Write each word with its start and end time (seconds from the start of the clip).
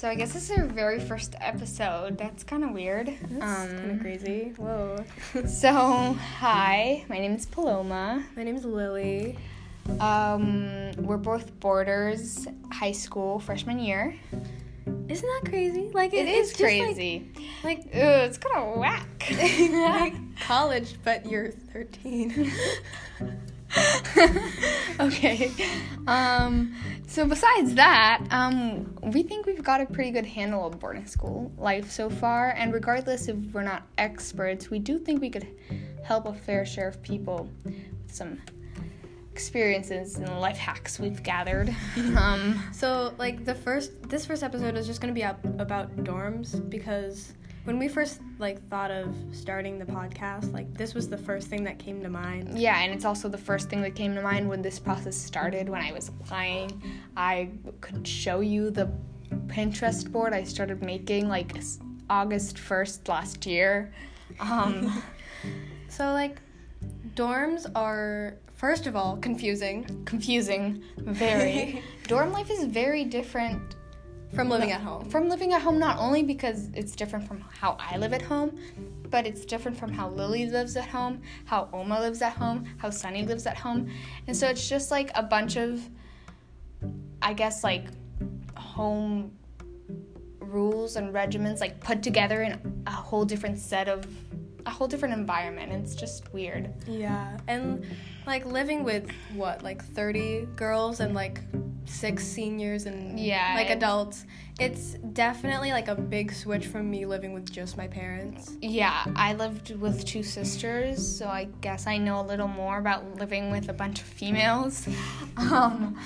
So 0.00 0.08
I 0.08 0.14
guess 0.14 0.32
this 0.32 0.48
is 0.48 0.56
our 0.56 0.64
very 0.64 0.98
first 0.98 1.34
episode. 1.42 2.16
That's 2.16 2.42
kind 2.42 2.64
of 2.64 2.70
weird. 2.70 3.08
That's 3.20 3.70
Um, 3.70 3.76
kind 3.78 3.90
of 3.90 4.00
crazy. 4.00 4.54
Whoa. 4.56 5.04
So 5.46 6.16
hi, 6.38 7.04
my 7.10 7.18
name 7.18 7.34
is 7.34 7.44
Paloma. 7.44 8.24
My 8.34 8.42
name 8.42 8.56
is 8.56 8.64
Lily. 8.64 9.36
Um, 10.00 10.92
we're 10.96 11.18
both 11.18 11.52
boarders, 11.60 12.46
high 12.72 12.92
school 12.92 13.40
freshman 13.40 13.78
year. 13.78 14.14
Isn't 15.08 15.28
that 15.28 15.50
crazy? 15.50 15.90
Like 15.92 16.14
It 16.14 16.26
it's 16.26 16.52
is 16.52 16.56
just 16.56 16.62
like- 16.62 16.80
crazy. 16.82 17.30
Like, 17.62 17.80
Ugh, 17.92 18.24
it's 18.24 18.38
kind 18.38 18.56
of 18.56 18.78
whack. 18.78 19.30
like 19.70 20.14
college, 20.40 20.94
but 21.04 21.26
you're 21.26 21.50
13. 21.50 22.50
okay. 25.00 25.50
Um, 26.06 26.74
so 27.06 27.26
besides 27.26 27.74
that, 27.74 28.24
um, 28.30 28.94
we 29.02 29.22
think 29.22 29.46
we've 29.46 29.62
got 29.62 29.80
a 29.80 29.86
pretty 29.86 30.10
good 30.10 30.26
handle 30.26 30.66
of 30.66 30.78
boarding 30.78 31.06
school 31.06 31.52
life 31.58 31.90
so 31.90 32.08
far, 32.08 32.50
and 32.50 32.72
regardless 32.72 33.28
if 33.28 33.36
we're 33.52 33.62
not 33.62 33.82
experts, 33.98 34.70
we 34.70 34.78
do 34.78 34.98
think 34.98 35.20
we 35.20 35.30
could 35.30 35.46
help 36.04 36.26
a 36.26 36.34
fair 36.34 36.64
share 36.64 36.88
of 36.88 37.02
people 37.02 37.50
with 37.64 37.74
some 38.12 38.40
experiences 39.32 40.16
and 40.16 40.40
life 40.40 40.56
hacks 40.56 40.98
we've 40.98 41.22
gathered. 41.22 41.74
um, 42.16 42.62
so, 42.72 43.14
like 43.18 43.44
the 43.44 43.54
first, 43.54 44.08
this 44.08 44.26
first 44.26 44.42
episode 44.42 44.76
is 44.76 44.86
just 44.86 45.00
gonna 45.00 45.12
be 45.12 45.24
up 45.24 45.44
about 45.58 45.96
dorms 45.98 46.68
because 46.68 47.32
when 47.64 47.78
we 47.78 47.88
first 47.88 48.20
like 48.38 48.66
thought 48.68 48.90
of 48.90 49.14
starting 49.32 49.78
the 49.78 49.84
podcast, 49.84 50.52
like 50.52 50.72
this 50.74 50.94
was 50.94 51.08
the 51.08 51.18
first 51.18 51.48
thing 51.48 51.62
that 51.64 51.78
came 51.78 52.02
to 52.02 52.08
mind. 52.08 52.58
yeah, 52.58 52.80
and 52.80 52.92
it's 52.92 53.04
also 53.04 53.28
the 53.28 53.38
first 53.38 53.68
thing 53.68 53.82
that 53.82 53.94
came 53.94 54.14
to 54.14 54.22
mind 54.22 54.48
when 54.48 54.62
this 54.62 54.78
process 54.78 55.16
started. 55.16 55.68
When 55.68 55.82
I 55.82 55.92
was 55.92 56.08
applying, 56.08 56.82
I 57.16 57.50
could 57.80 58.06
show 58.06 58.40
you 58.40 58.70
the 58.70 58.90
Pinterest 59.46 60.10
board 60.10 60.32
I 60.32 60.44
started 60.44 60.82
making 60.82 61.28
like 61.28 61.56
August 62.08 62.56
1st 62.56 63.08
last 63.08 63.46
year. 63.46 63.92
Um, 64.40 65.02
So, 65.88 66.12
like, 66.12 66.40
dorms 67.16 67.66
are 67.74 68.36
first 68.54 68.86
of 68.86 68.94
all 68.94 69.16
confusing 69.16 70.04
confusing, 70.04 70.82
very. 70.98 71.82
Dorm 72.06 72.32
life 72.32 72.50
is 72.50 72.64
very 72.64 73.04
different 73.04 73.74
from 74.34 74.48
living 74.48 74.70
at 74.70 74.80
home. 74.80 75.04
from 75.10 75.28
living 75.28 75.52
at 75.52 75.62
home, 75.62 75.78
not 75.78 75.98
only 75.98 76.22
because 76.22 76.68
it's 76.74 76.94
different 76.94 77.26
from 77.26 77.40
how 77.40 77.76
I 77.78 77.96
live 77.98 78.12
at 78.12 78.22
home, 78.22 78.58
but 79.10 79.26
it's 79.26 79.44
different 79.44 79.76
from 79.76 79.92
how 79.92 80.08
Lily 80.10 80.46
lives 80.46 80.76
at 80.76 80.88
home, 80.88 81.22
how 81.44 81.68
Oma 81.72 82.00
lives 82.00 82.22
at 82.22 82.32
home, 82.32 82.64
how 82.78 82.90
Sunny 82.90 83.24
lives 83.24 83.46
at 83.46 83.56
home. 83.56 83.90
And 84.26 84.36
so 84.36 84.48
it's 84.48 84.68
just 84.68 84.90
like 84.90 85.10
a 85.14 85.22
bunch 85.22 85.56
of, 85.56 85.80
I 87.20 87.32
guess, 87.32 87.64
like 87.64 87.86
home 88.56 89.32
rules 90.38 90.96
and 90.96 91.12
regiments, 91.12 91.60
like 91.60 91.80
put 91.80 92.02
together 92.02 92.42
in 92.42 92.82
a 92.86 92.92
whole 92.92 93.24
different 93.24 93.58
set 93.58 93.88
of, 93.88 94.06
a 94.66 94.70
whole 94.70 94.86
different 94.88 95.14
environment. 95.14 95.72
It's 95.72 95.94
just 95.94 96.32
weird. 96.32 96.72
Yeah, 96.86 97.38
and 97.48 97.84
like 98.26 98.44
living 98.46 98.84
with 98.84 99.10
what, 99.34 99.62
like 99.62 99.84
30 99.84 100.46
girls 100.56 101.00
and 101.00 101.14
like 101.14 101.40
six 101.86 102.24
seniors 102.24 102.86
and 102.86 103.18
Yeah, 103.18 103.54
like 103.56 103.70
adults. 103.70 104.24
It's 104.58 104.94
definitely 105.14 105.72
like 105.72 105.88
a 105.88 105.94
big 105.94 106.32
switch 106.32 106.66
from 106.66 106.90
me 106.90 107.06
living 107.06 107.32
with 107.32 107.50
just 107.50 107.76
my 107.78 107.86
parents. 107.88 108.56
Yeah, 108.60 109.04
I 109.16 109.32
lived 109.32 109.74
with 109.80 110.04
two 110.04 110.22
sisters, 110.22 111.04
so 111.18 111.26
I 111.28 111.48
guess 111.62 111.86
I 111.86 111.96
know 111.96 112.20
a 112.20 112.26
little 112.26 112.48
more 112.48 112.78
about 112.78 113.16
living 113.18 113.50
with 113.50 113.68
a 113.68 113.72
bunch 113.72 114.00
of 114.00 114.06
females. 114.06 114.86
Um, 115.36 115.98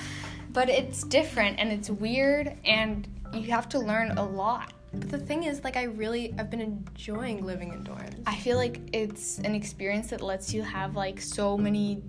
but 0.52 0.68
it's 0.68 1.02
different 1.02 1.58
and 1.58 1.72
it's 1.72 1.90
weird, 1.90 2.56
and 2.64 3.08
you 3.32 3.50
have 3.50 3.68
to 3.70 3.80
learn 3.80 4.12
a 4.12 4.24
lot. 4.24 4.72
But 4.98 5.10
the 5.10 5.18
thing 5.18 5.44
is, 5.44 5.64
like, 5.64 5.76
I 5.76 5.84
really 5.84 6.34
I've 6.38 6.50
been 6.50 6.60
enjoying 6.60 7.44
living 7.44 7.72
in 7.72 7.84
dorms. 7.84 8.22
I 8.26 8.36
feel 8.36 8.56
like 8.56 8.80
it's 8.92 9.38
an 9.38 9.54
experience 9.54 10.08
that 10.10 10.20
lets 10.20 10.52
you 10.54 10.62
have 10.62 10.94
like 10.96 11.20
so 11.20 11.56
many 11.56 12.02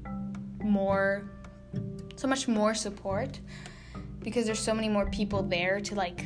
more, 0.63 1.29
so 2.15 2.27
much 2.27 2.47
more 2.47 2.73
support 2.73 3.39
because 4.21 4.45
there's 4.45 4.59
so 4.59 4.73
many 4.73 4.89
more 4.89 5.09
people 5.09 5.43
there 5.43 5.79
to 5.79 5.95
like 5.95 6.25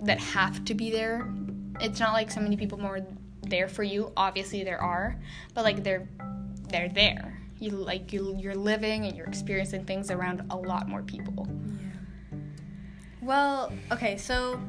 that 0.00 0.18
have 0.18 0.64
to 0.64 0.74
be 0.74 0.90
there. 0.90 1.32
It's 1.80 2.00
not 2.00 2.12
like 2.12 2.30
so 2.30 2.40
many 2.40 2.56
people 2.56 2.78
more 2.78 3.06
there 3.42 3.68
for 3.68 3.82
you. 3.82 4.12
Obviously 4.16 4.64
there 4.64 4.80
are, 4.80 5.16
but 5.54 5.64
like 5.64 5.82
they're 5.82 6.08
they're 6.68 6.88
there. 6.88 7.40
You 7.58 7.70
like 7.70 8.12
you 8.12 8.36
you're 8.38 8.54
living 8.54 9.06
and 9.06 9.16
you're 9.16 9.26
experiencing 9.26 9.84
things 9.84 10.10
around 10.10 10.46
a 10.50 10.56
lot 10.56 10.88
more 10.88 11.02
people. 11.02 11.48
Well, 13.22 13.72
okay, 13.90 14.16
so 14.16 14.60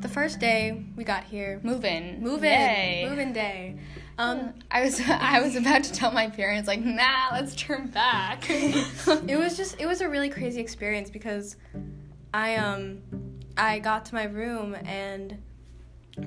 the 0.00 0.08
first 0.08 0.38
day 0.40 0.84
we 0.96 1.04
got 1.04 1.24
here, 1.24 1.60
Move 1.62 1.84
in, 1.84 2.22
move 2.22 2.44
in, 2.44 3.08
move 3.08 3.18
in 3.18 3.32
day. 3.32 3.78
Um, 4.18 4.54
I 4.70 4.82
was 4.82 5.00
I 5.06 5.40
was 5.40 5.56
about 5.56 5.84
to 5.84 5.92
tell 5.92 6.10
my 6.12 6.28
parents 6.28 6.68
like, 6.68 6.80
nah, 6.80 7.28
let's 7.32 7.54
turn 7.54 7.88
back. 7.88 8.44
it 8.48 9.38
was 9.38 9.56
just 9.56 9.80
it 9.80 9.86
was 9.86 10.00
a 10.00 10.08
really 10.08 10.28
crazy 10.30 10.60
experience 10.60 11.10
because 11.10 11.56
I 12.32 12.56
um 12.56 13.00
I 13.56 13.78
got 13.78 14.04
to 14.06 14.14
my 14.14 14.24
room 14.24 14.74
and 14.84 15.38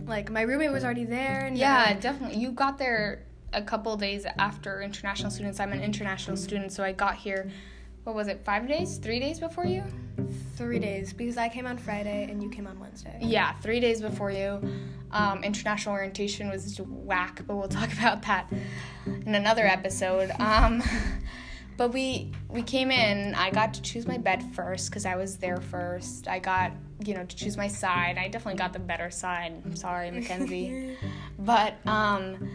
like 0.06 0.30
my 0.32 0.42
roommate 0.42 0.72
was 0.72 0.84
already 0.84 1.06
there 1.06 1.46
and 1.46 1.58
Yeah, 1.58 1.86
then- 1.94 2.00
definitely. 2.00 2.38
You 2.38 2.52
got 2.52 2.78
there 2.78 3.26
a 3.54 3.62
couple 3.64 3.96
days 3.98 4.26
after 4.38 4.82
international 4.82 5.32
students. 5.32 5.60
I'm 5.60 5.72
an 5.74 5.82
international 5.82 6.38
student, 6.38 6.72
so 6.72 6.84
I 6.84 6.92
got 6.92 7.16
here. 7.16 7.50
What 8.04 8.16
was 8.16 8.28
it? 8.28 8.44
Five 8.44 8.68
days? 8.68 8.98
Three 8.98 9.20
days 9.20 9.40
before 9.40 9.66
you? 9.66 9.84
three 10.60 10.78
days 10.80 11.14
because 11.14 11.38
I 11.38 11.48
came 11.48 11.66
on 11.66 11.78
Friday 11.78 12.28
and 12.30 12.44
you 12.44 12.50
came 12.50 12.68
on 12.68 12.78
Wednesday. 12.80 13.18
Yeah, 13.22 13.54
three 13.62 13.80
days 13.80 14.02
before 14.02 14.30
you. 14.30 14.62
Um, 15.12 15.44
international 15.44 15.96
orientation 15.96 16.50
was 16.50 16.76
just 16.76 16.88
whack, 16.88 17.42
but 17.48 17.56
we'll 17.56 17.70
talk 17.70 17.92
about 17.98 18.22
that 18.24 18.52
in 19.06 19.36
another 19.36 19.66
episode. 19.66 20.32
Um, 20.40 20.84
but 21.78 21.94
we 21.94 22.34
we 22.50 22.62
came 22.62 22.92
in. 22.92 23.34
I 23.36 23.52
got 23.52 23.74
to 23.76 23.82
choose 23.82 24.06
my 24.06 24.18
bed 24.18 24.44
first 24.54 24.90
because 24.90 25.06
I 25.06 25.16
was 25.16 25.38
there 25.38 25.62
first. 25.62 26.28
I 26.28 26.40
got 26.40 26.74
you 27.06 27.14
know 27.14 27.24
to 27.24 27.36
choose 27.36 27.56
my 27.56 27.70
side. 27.70 28.18
I 28.18 28.28
definitely 28.28 28.60
got 28.60 28.74
the 28.74 28.80
better 28.80 29.10
side. 29.10 29.62
I'm 29.66 29.78
sorry, 29.78 30.12
Mackenzie. 30.18 30.98
but 31.40 31.76
um, 31.88 32.50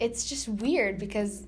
it's 0.00 0.26
just 0.26 0.48
weird 0.48 0.98
because 0.98 1.46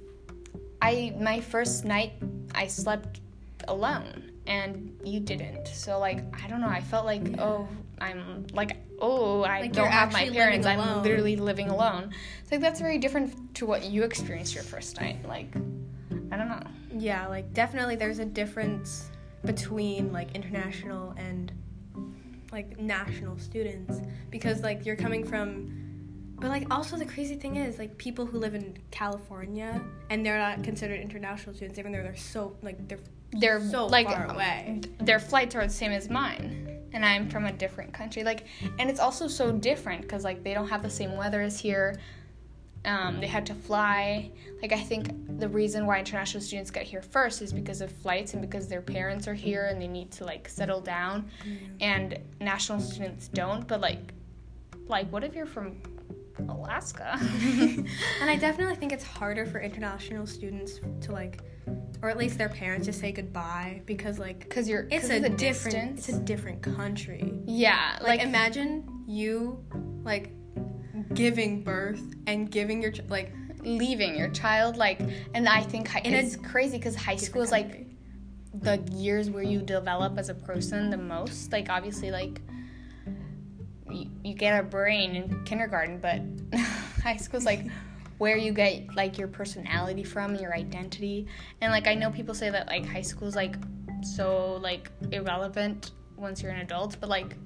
I 0.83 1.17
my 1.19 1.41
first 1.41 1.87
night 1.87 2.13
I 2.55 2.67
slept 2.67 3.21
alone 3.69 4.33
and 4.47 4.99
you 5.05 5.21
didn't. 5.21 5.69
So 5.69 5.99
like 5.99 6.23
I 6.43 6.49
don't 6.49 6.61
know. 6.61 6.69
I 6.69 6.81
felt 6.81 7.05
like 7.05 7.39
oh 7.39 7.69
I'm 8.01 8.47
like 8.53 8.77
oh 9.01 9.43
I 9.43 9.63
Like, 9.63 9.73
don't 9.73 9.91
have 9.91 10.13
my 10.13 10.29
parents. 10.31 10.67
I'm 10.67 11.03
literally 11.03 11.37
living 11.37 11.69
alone. 11.69 12.11
So 12.45 12.57
like 12.57 12.61
that's 12.61 12.81
very 12.81 12.99
different 12.99 13.55
to 13.57 13.67
what 13.67 13.85
you 13.85 14.03
experienced 14.03 14.55
your 14.55 14.65
first 14.65 15.01
night. 15.01 15.27
Like 15.27 15.55
I 16.31 16.37
don't 16.37 16.49
know. 16.49 16.63
Yeah, 16.99 17.27
like 17.27 17.53
definitely 17.53 17.97
there's 17.97 18.19
a 18.19 18.25
difference 18.25 19.11
between 19.45 20.13
like 20.13 20.35
international 20.35 21.15
and 21.17 21.53
like 22.53 22.79
national 22.79 23.39
students 23.39 24.01
because 24.31 24.63
like 24.63 24.87
you're 24.87 24.97
coming 24.97 25.25
from 25.25 25.73
but 26.39 26.49
like 26.49 26.67
also 26.73 26.97
the 26.97 27.05
crazy 27.05 27.35
thing 27.35 27.57
is 27.57 27.79
like 27.79 27.97
people 27.99 28.27
who 28.27 28.39
live 28.39 28.55
in 28.55 28.77
California 28.91 29.81
and 30.11 30.25
they're 30.25 30.39
not 30.39 30.63
considered 30.63 31.01
international 31.01 31.55
students 31.55 31.79
even 31.79 31.93
though 31.93 32.03
they're 32.03 32.17
so 32.17 32.57
like 32.63 32.87
they're 32.89 32.99
They're 33.33 33.61
so 33.61 33.87
like 33.87 34.07
far 34.07 34.31
away. 34.33 34.81
their 35.01 35.19
flights 35.19 35.55
are 35.55 35.67
the 35.67 35.73
same 35.73 35.93
as 35.93 36.09
mine 36.09 36.67
and 36.97 37.05
i'm 37.05 37.29
from 37.29 37.45
a 37.45 37.53
different 37.53 37.93
country. 37.93 38.25
Like 38.25 38.47
and 38.79 38.91
it's 38.91 38.99
also 39.01 39.29
so 39.29 39.53
different 39.53 40.03
because 40.03 40.25
like 40.25 40.43
they 40.43 40.55
don't 40.55 40.69
have 40.69 40.83
the 40.83 40.91
same 40.91 41.17
weather 41.17 41.43
as 41.43 41.61
here. 41.61 42.01
Um, 42.85 43.21
they 43.21 43.27
had 43.27 43.45
to 43.47 43.55
fly. 43.55 44.31
Like 44.63 44.73
i 44.73 44.81
think 44.81 45.11
the 45.39 45.49
reason 45.49 45.87
why 45.87 45.99
international 45.99 46.43
students 46.43 46.71
get 46.71 46.85
here 46.85 47.03
first 47.03 47.43
is 47.43 47.53
because 47.53 47.83
of 47.83 47.93
flights 47.93 48.33
and 48.33 48.41
because 48.41 48.67
their 48.67 48.81
parents 48.81 49.29
are 49.29 49.35
here 49.35 49.67
and 49.67 49.81
they 49.81 49.89
need 49.89 50.11
to 50.13 50.25
like 50.25 50.49
settle 50.49 50.81
down. 50.81 51.31
And 51.81 52.19
national 52.41 52.81
students 52.81 53.29
don't 53.29 53.69
but 53.69 53.81
like 53.81 54.15
like 54.89 55.11
what 55.11 55.23
if 55.23 55.35
you're 55.35 55.47
from 55.47 55.77
alaska? 56.49 57.19
And 58.21 58.31
I 58.31 58.37
definitely 58.47 58.77
think 58.77 58.93
it's 58.93 59.05
harder 59.05 59.45
for 59.45 59.61
international 59.61 60.27
students 60.27 60.81
to 61.03 61.13
like 61.13 61.43
or 62.03 62.11
at 62.11 62.17
least 62.17 62.39
their 62.39 62.49
parents 62.49 62.87
to 62.87 62.93
say 62.93 63.13
goodbye 63.13 63.83
because 63.87 64.19
like 64.19 64.41
because 64.41 64.69
you're 64.69 64.87
it's 64.91 65.09
a 65.09 65.21
different 65.21 65.39
distance. 65.39 66.09
it's 66.09 66.19
a 66.19 66.21
different 66.21 66.63
country. 66.63 67.33
yeah 67.47 67.99
like, 68.03 68.21
imagine 68.21 69.05
you 69.07 69.65
like 70.03 70.33
giving 71.15 71.63
birth 71.63 72.03
and 72.27 72.51
giving 72.51 72.83
your 72.83 72.93
ch- 72.93 73.03
like 73.09 73.33
leaving 73.61 74.17
your 74.17 74.29
child 74.29 74.77
like 74.77 75.01
and 75.35 75.49
i 75.49 75.61
think 75.61 75.89
hi- 75.89 76.01
In 76.05 76.15
a 76.15 76.19
it's 76.19 76.37
crazy 76.37 76.79
because 76.79 76.95
high 76.95 77.17
school 77.17 77.43
is 77.43 77.51
like 77.51 77.87
the 78.63 78.79
years 78.93 79.31
where 79.31 79.43
you 79.43 79.61
develop 79.61 80.19
as 80.19 80.29
a 80.29 80.35
person 80.35 80.91
the 80.91 80.97
most. 80.97 81.53
Like 81.53 81.69
obviously 81.71 82.11
like 82.11 82.41
you, 83.91 84.11
you 84.25 84.35
get 84.35 84.59
a 84.59 84.63
brain 84.63 85.15
in 85.15 85.45
kindergarten 85.45 85.99
but 85.99 86.21
high 87.03 87.17
school's 87.17 87.45
like 87.45 87.67
where 88.19 88.37
you 88.37 88.53
get 88.53 88.95
like 88.97 89.19
your 89.19 89.29
personality 89.29 90.03
from 90.05 90.31
and 90.33 90.41
your 90.41 90.55
identity 90.55 91.27
and 91.61 91.71
like 91.73 91.87
i 91.87 91.95
know 91.95 92.11
people 92.11 92.35
say 92.35 92.49
that 92.51 92.67
like 92.67 92.85
high 92.87 93.03
school's 93.03 93.37
like 93.37 93.57
so 94.03 94.59
like 94.63 94.91
irrelevant 95.13 95.93
once 96.17 96.43
you're 96.43 96.53
an 96.53 96.61
adult 96.61 96.97
but 97.01 97.09
like 97.11 97.37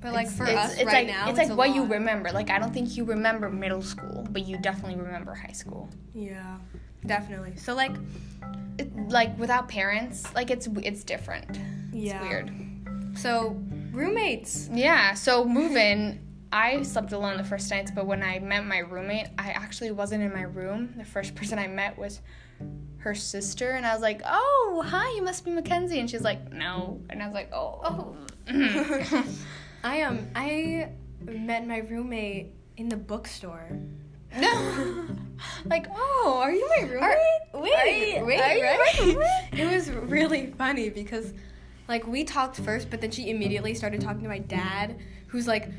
But 0.00 0.12
like 0.12 0.26
It's- 0.26 0.36
for 0.36 0.46
it's, 0.46 0.58
us 0.58 0.72
it's 0.74 0.84
right 0.84 1.06
like 1.06 1.14
now, 1.14 1.28
it's 1.28 1.38
like 1.38 1.50
a 1.50 1.54
what 1.54 1.74
you 1.76 1.84
remember. 1.84 2.32
Like 2.32 2.50
I 2.50 2.58
don't 2.58 2.74
think 2.74 2.96
you 2.96 3.04
remember 3.04 3.48
middle 3.48 3.82
school, 3.82 4.26
but 4.34 4.42
you 4.48 4.58
definitely 4.58 4.98
remember 5.00 5.32
high 5.32 5.52
school. 5.54 5.88
Yeah, 6.12 6.56
definitely. 7.06 7.54
So 7.56 7.74
like, 7.74 7.94
It, 8.78 8.88
like 9.18 9.30
without 9.38 9.68
parents, 9.68 10.26
like 10.34 10.50
it's 10.50 10.66
it's 10.82 11.04
different. 11.04 11.56
yeah, 11.92 12.18
It's 12.18 12.22
weird. 12.26 12.50
So 13.14 13.54
roommates. 13.92 14.68
Yeah. 14.72 15.14
So 15.14 15.44
moving, 15.44 16.18
I 16.50 16.82
slept 16.82 17.12
alone 17.12 17.36
the 17.36 17.44
first 17.44 17.70
nights, 17.70 17.92
but 17.94 18.04
when 18.04 18.22
I 18.24 18.40
met 18.40 18.64
my 18.66 18.78
roommate, 18.78 19.28
I 19.38 19.52
actually 19.72 19.90
wasn't 19.90 20.22
in 20.22 20.30
my 20.34 20.42
room. 20.42 20.92
The 20.98 21.04
first 21.04 21.34
person 21.38 21.58
I 21.58 21.66
met 21.66 21.96
was 21.96 22.20
her 22.98 23.14
sister, 23.14 23.70
and 23.70 23.86
I 23.86 23.94
was 23.94 24.02
like, 24.02 24.20
"Oh, 24.26 24.84
hi, 24.86 25.08
you 25.16 25.22
must 25.22 25.46
be 25.46 25.50
Mackenzie," 25.50 25.98
and 25.98 26.10
she's 26.10 26.20
like, 26.20 26.52
"No," 26.52 27.00
and 27.08 27.22
I 27.22 27.26
was 27.26 27.32
like, 27.34 27.50
"Oh." 27.54 27.80
oh. 27.82 28.16
I 29.84 30.02
um 30.02 30.18
I 30.36 30.90
met 31.24 31.66
my 31.66 31.78
roommate 31.78 32.52
in 32.76 32.90
the 32.90 32.98
bookstore. 32.98 33.66
no. 34.38 35.06
like, 35.64 35.86
oh, 35.90 36.38
are 36.42 36.52
you 36.52 36.68
my 36.76 36.86
roommate? 36.86 37.18
wait, 37.54 37.72
Are 37.74 37.86
you- 37.86 38.26
wait, 38.26 38.40
are 38.40 38.54
you 38.54 38.64
right? 38.64 39.16
my? 39.16 39.58
It 39.58 39.72
was 39.74 39.90
really 39.90 40.48
funny 40.58 40.90
because, 40.90 41.32
like, 41.88 42.06
we 42.06 42.24
talked 42.24 42.60
first, 42.60 42.90
but 42.90 43.00
then 43.00 43.10
she 43.10 43.30
immediately 43.30 43.74
started 43.74 44.02
talking 44.02 44.22
to 44.22 44.28
my 44.28 44.38
dad, 44.38 44.98
who's 45.28 45.48
like 45.48 45.70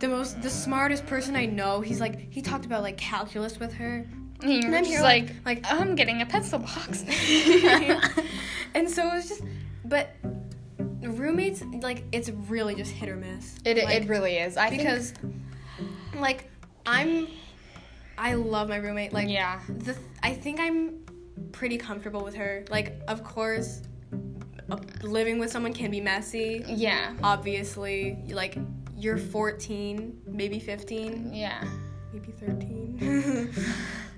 the 0.00 0.08
most, 0.08 0.42
the 0.42 0.50
smartest 0.50 1.06
person 1.06 1.36
I 1.36 1.46
know. 1.46 1.80
He's 1.80 2.00
like, 2.00 2.32
he 2.32 2.42
talked 2.42 2.64
about 2.66 2.82
like 2.82 2.96
calculus 2.96 3.60
with 3.60 3.72
her, 3.74 4.06
And 4.42 4.74
I'm 4.74 4.84
here 4.84 5.00
like, 5.02 5.28
like- 5.44 5.64
like, 5.64 5.72
I'm 5.72 5.94
getting 5.94 6.22
a 6.22 6.26
pencil 6.26 6.58
box. 6.58 7.02
and 8.74 8.90
so 8.90 9.06
it 9.08 9.14
was 9.14 9.28
just, 9.28 9.42
but 9.84 10.10
roommates, 11.02 11.62
like, 11.82 12.04
it's 12.12 12.30
really 12.30 12.74
just 12.74 12.90
hit 12.92 13.08
or 13.08 13.16
miss. 13.16 13.56
it, 13.64 13.76
Like, 13.84 14.02
it 14.02 14.08
really 14.08 14.36
is. 14.38 14.56
I 14.56 14.70
because, 14.70 15.12
like, 16.18 16.50
I'm, 16.86 17.28
I 18.16 18.34
love 18.34 18.68
my 18.68 18.76
roommate. 18.76 19.12
Like, 19.12 19.28
yeah. 19.28 19.60
the 19.68 19.96
I 20.22 20.32
think 20.34 20.60
I'm 20.60 21.04
pretty 21.52 21.76
comfortable 21.78 22.22
with 22.24 22.34
her. 22.36 22.64
Like, 22.70 23.00
of 23.08 23.22
course, 23.24 23.82
uh, 24.70 24.76
living 25.02 25.38
with 25.38 25.50
someone 25.50 25.72
can 25.72 25.90
be 25.90 26.00
messy. 26.00 26.64
Yeah. 26.66 27.14
Obviously, 27.22 28.18
like 28.30 28.56
you're 29.00 29.16
14, 29.18 30.20
maybe 30.26 30.58
15, 30.58 31.32
Yeah. 31.32 31.64
maybe 32.12 32.32
13. 32.32 32.98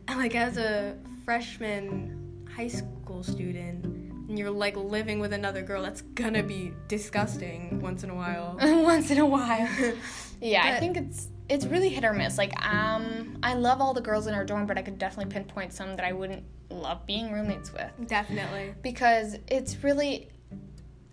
and 0.09 0.19
like 0.19 0.35
as 0.35 0.57
a 0.57 0.97
freshman 1.25 2.47
high 2.55 2.69
school 2.69 3.23
student, 3.23 3.85
and 4.29 4.39
you're 4.39 4.51
like 4.51 4.77
living 4.77 5.21
with 5.21 5.33
another 5.33 5.63
girl, 5.63 5.83
that's 5.83 6.03
gonna 6.03 6.43
be 6.43 6.73
disgusting 6.89 7.81
once 7.81 8.03
in 8.03 8.11
a 8.11 8.15
while. 8.15 8.57
Once 8.61 9.11
in 9.11 9.19
a 9.19 9.27
while. 9.27 9.69
Yeah, 10.45 10.65
I 10.65 10.81
think 10.81 10.97
it's 10.97 11.29
it's 11.49 11.67
really 11.67 11.89
hit 11.89 12.05
or 12.05 12.13
miss. 12.13 12.37
Like, 12.37 12.53
um, 12.67 13.39
I 13.45 13.55
love 13.55 13.81
all 13.81 13.95
the 13.95 14.01
girls 14.01 14.27
in 14.27 14.35
our 14.35 14.45
dorm, 14.45 14.67
but 14.67 14.77
I 14.77 14.83
could 14.83 14.99
definitely 14.99 15.33
pinpoint 15.33 15.73
some 15.73 15.95
that 15.95 16.05
I 16.05 16.11
wouldn't 16.13 16.43
love 16.69 17.07
being 17.07 17.31
roommates 17.31 17.73
with 17.73 17.89
Definitely. 18.09 18.75
because 18.83 19.37
it's 19.47 19.85
really 19.85 20.31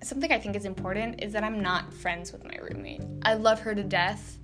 something 0.01 0.31
I 0.31 0.39
think 0.39 0.55
is 0.55 0.65
important 0.65 1.21
is 1.21 1.33
that 1.33 1.43
I'm 1.43 1.61
not 1.61 1.93
friends 1.93 2.31
with 2.31 2.43
my 2.43 2.55
roommate. 2.57 3.01
I 3.23 3.33
love 3.33 3.59
her 3.61 3.75
to 3.75 3.83
death. 3.83 4.37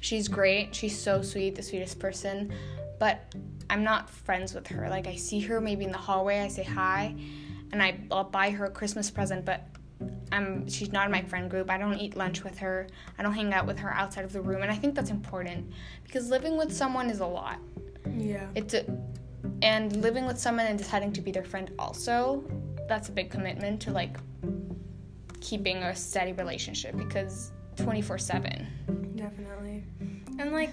She's 0.00 0.28
great. 0.28 0.74
She's 0.74 0.98
so 0.98 1.22
sweet, 1.22 1.54
the 1.54 1.62
sweetest 1.62 1.98
person, 1.98 2.52
but 2.98 3.34
I'm 3.70 3.82
not 3.82 4.10
friends 4.10 4.54
with 4.54 4.66
her. 4.68 4.88
Like 4.88 5.06
I 5.06 5.16
see 5.16 5.40
her 5.40 5.60
maybe 5.60 5.84
in 5.84 5.92
the 5.92 5.98
hallway, 5.98 6.40
I 6.40 6.48
say 6.48 6.62
hi, 6.62 7.14
and 7.72 7.82
I, 7.82 7.98
I'll 8.10 8.24
buy 8.24 8.50
her 8.50 8.66
a 8.66 8.70
Christmas 8.70 9.10
present, 9.10 9.44
but 9.44 9.66
I'm 10.30 10.68
she's 10.68 10.92
not 10.92 11.06
in 11.06 11.12
my 11.12 11.22
friend 11.22 11.50
group. 11.50 11.70
I 11.70 11.78
don't 11.78 11.98
eat 11.98 12.16
lunch 12.16 12.44
with 12.44 12.58
her. 12.58 12.86
I 13.18 13.22
don't 13.22 13.32
hang 13.32 13.54
out 13.54 13.66
with 13.66 13.78
her 13.78 13.92
outside 13.92 14.24
of 14.24 14.32
the 14.32 14.40
room, 14.40 14.62
and 14.62 14.70
I 14.70 14.76
think 14.76 14.94
that's 14.94 15.10
important 15.10 15.72
because 16.04 16.28
living 16.28 16.56
with 16.56 16.72
someone 16.72 17.10
is 17.10 17.20
a 17.20 17.26
lot. 17.26 17.58
Yeah. 18.16 18.46
It's 18.54 18.74
a, 18.74 18.84
and 19.62 19.96
living 20.02 20.26
with 20.26 20.38
someone 20.38 20.66
and 20.66 20.78
deciding 20.78 21.12
to 21.14 21.20
be 21.20 21.30
their 21.30 21.44
friend 21.44 21.70
also, 21.78 22.44
that's 22.88 23.08
a 23.08 23.12
big 23.12 23.30
commitment 23.30 23.80
to 23.82 23.90
like 23.90 24.18
keeping 25.46 25.76
a 25.78 25.94
steady 25.94 26.32
relationship 26.32 26.96
because 26.96 27.52
24/7. 27.76 28.66
Definitely. 29.16 29.84
And 30.40 30.52
like 30.52 30.72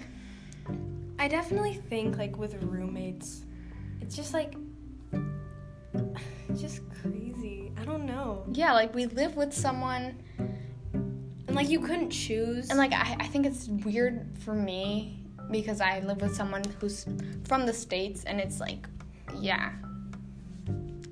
I 1.18 1.28
definitely 1.28 1.74
think 1.74 2.18
like 2.18 2.36
with 2.36 2.60
roommates, 2.62 3.44
it's 4.00 4.16
just 4.16 4.34
like 4.34 4.54
it's 6.48 6.60
just 6.66 6.80
crazy. 7.00 7.72
I 7.80 7.84
don't 7.84 8.04
know. 8.04 8.44
Yeah, 8.52 8.72
like 8.72 8.92
we 8.94 9.06
live 9.06 9.36
with 9.36 9.52
someone 9.52 10.20
And 10.38 11.54
like 11.54 11.68
you 11.68 11.78
couldn't 11.80 12.10
choose. 12.10 12.70
and 12.70 12.78
like 12.78 12.92
I, 12.92 13.16
I 13.20 13.26
think 13.28 13.46
it's 13.46 13.68
weird 13.68 14.26
for 14.40 14.54
me 14.54 15.20
because 15.50 15.80
I 15.80 16.00
live 16.00 16.20
with 16.20 16.34
someone 16.34 16.62
who's 16.80 17.06
from 17.44 17.64
the 17.66 17.72
states 17.72 18.24
and 18.24 18.40
it's 18.40 18.58
like 18.60 18.88
yeah. 19.38 19.70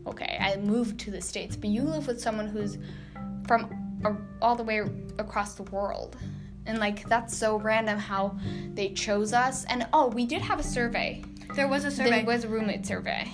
Okay, 0.04 0.36
I 0.40 0.56
moved 0.56 0.98
to 1.00 1.10
the 1.12 1.20
states, 1.20 1.54
but 1.54 1.70
you 1.70 1.82
live 1.82 2.08
with 2.08 2.20
someone 2.20 2.48
who's 2.48 2.76
from 3.46 4.00
a, 4.04 4.16
all 4.40 4.56
the 4.56 4.62
way 4.62 4.82
across 5.18 5.54
the 5.54 5.64
world. 5.64 6.16
And 6.66 6.78
like 6.78 7.08
that's 7.08 7.36
so 7.36 7.56
random 7.56 7.98
how 7.98 8.38
they 8.74 8.90
chose 8.90 9.32
us. 9.32 9.64
And 9.64 9.86
oh, 9.92 10.08
we 10.08 10.26
did 10.26 10.42
have 10.42 10.60
a 10.60 10.62
survey. 10.62 11.24
there 11.54 11.68
was 11.68 11.84
a 11.84 11.90
survey. 11.90 12.10
There 12.10 12.24
was 12.24 12.44
a 12.44 12.48
roommate 12.48 12.86
survey. 12.86 13.28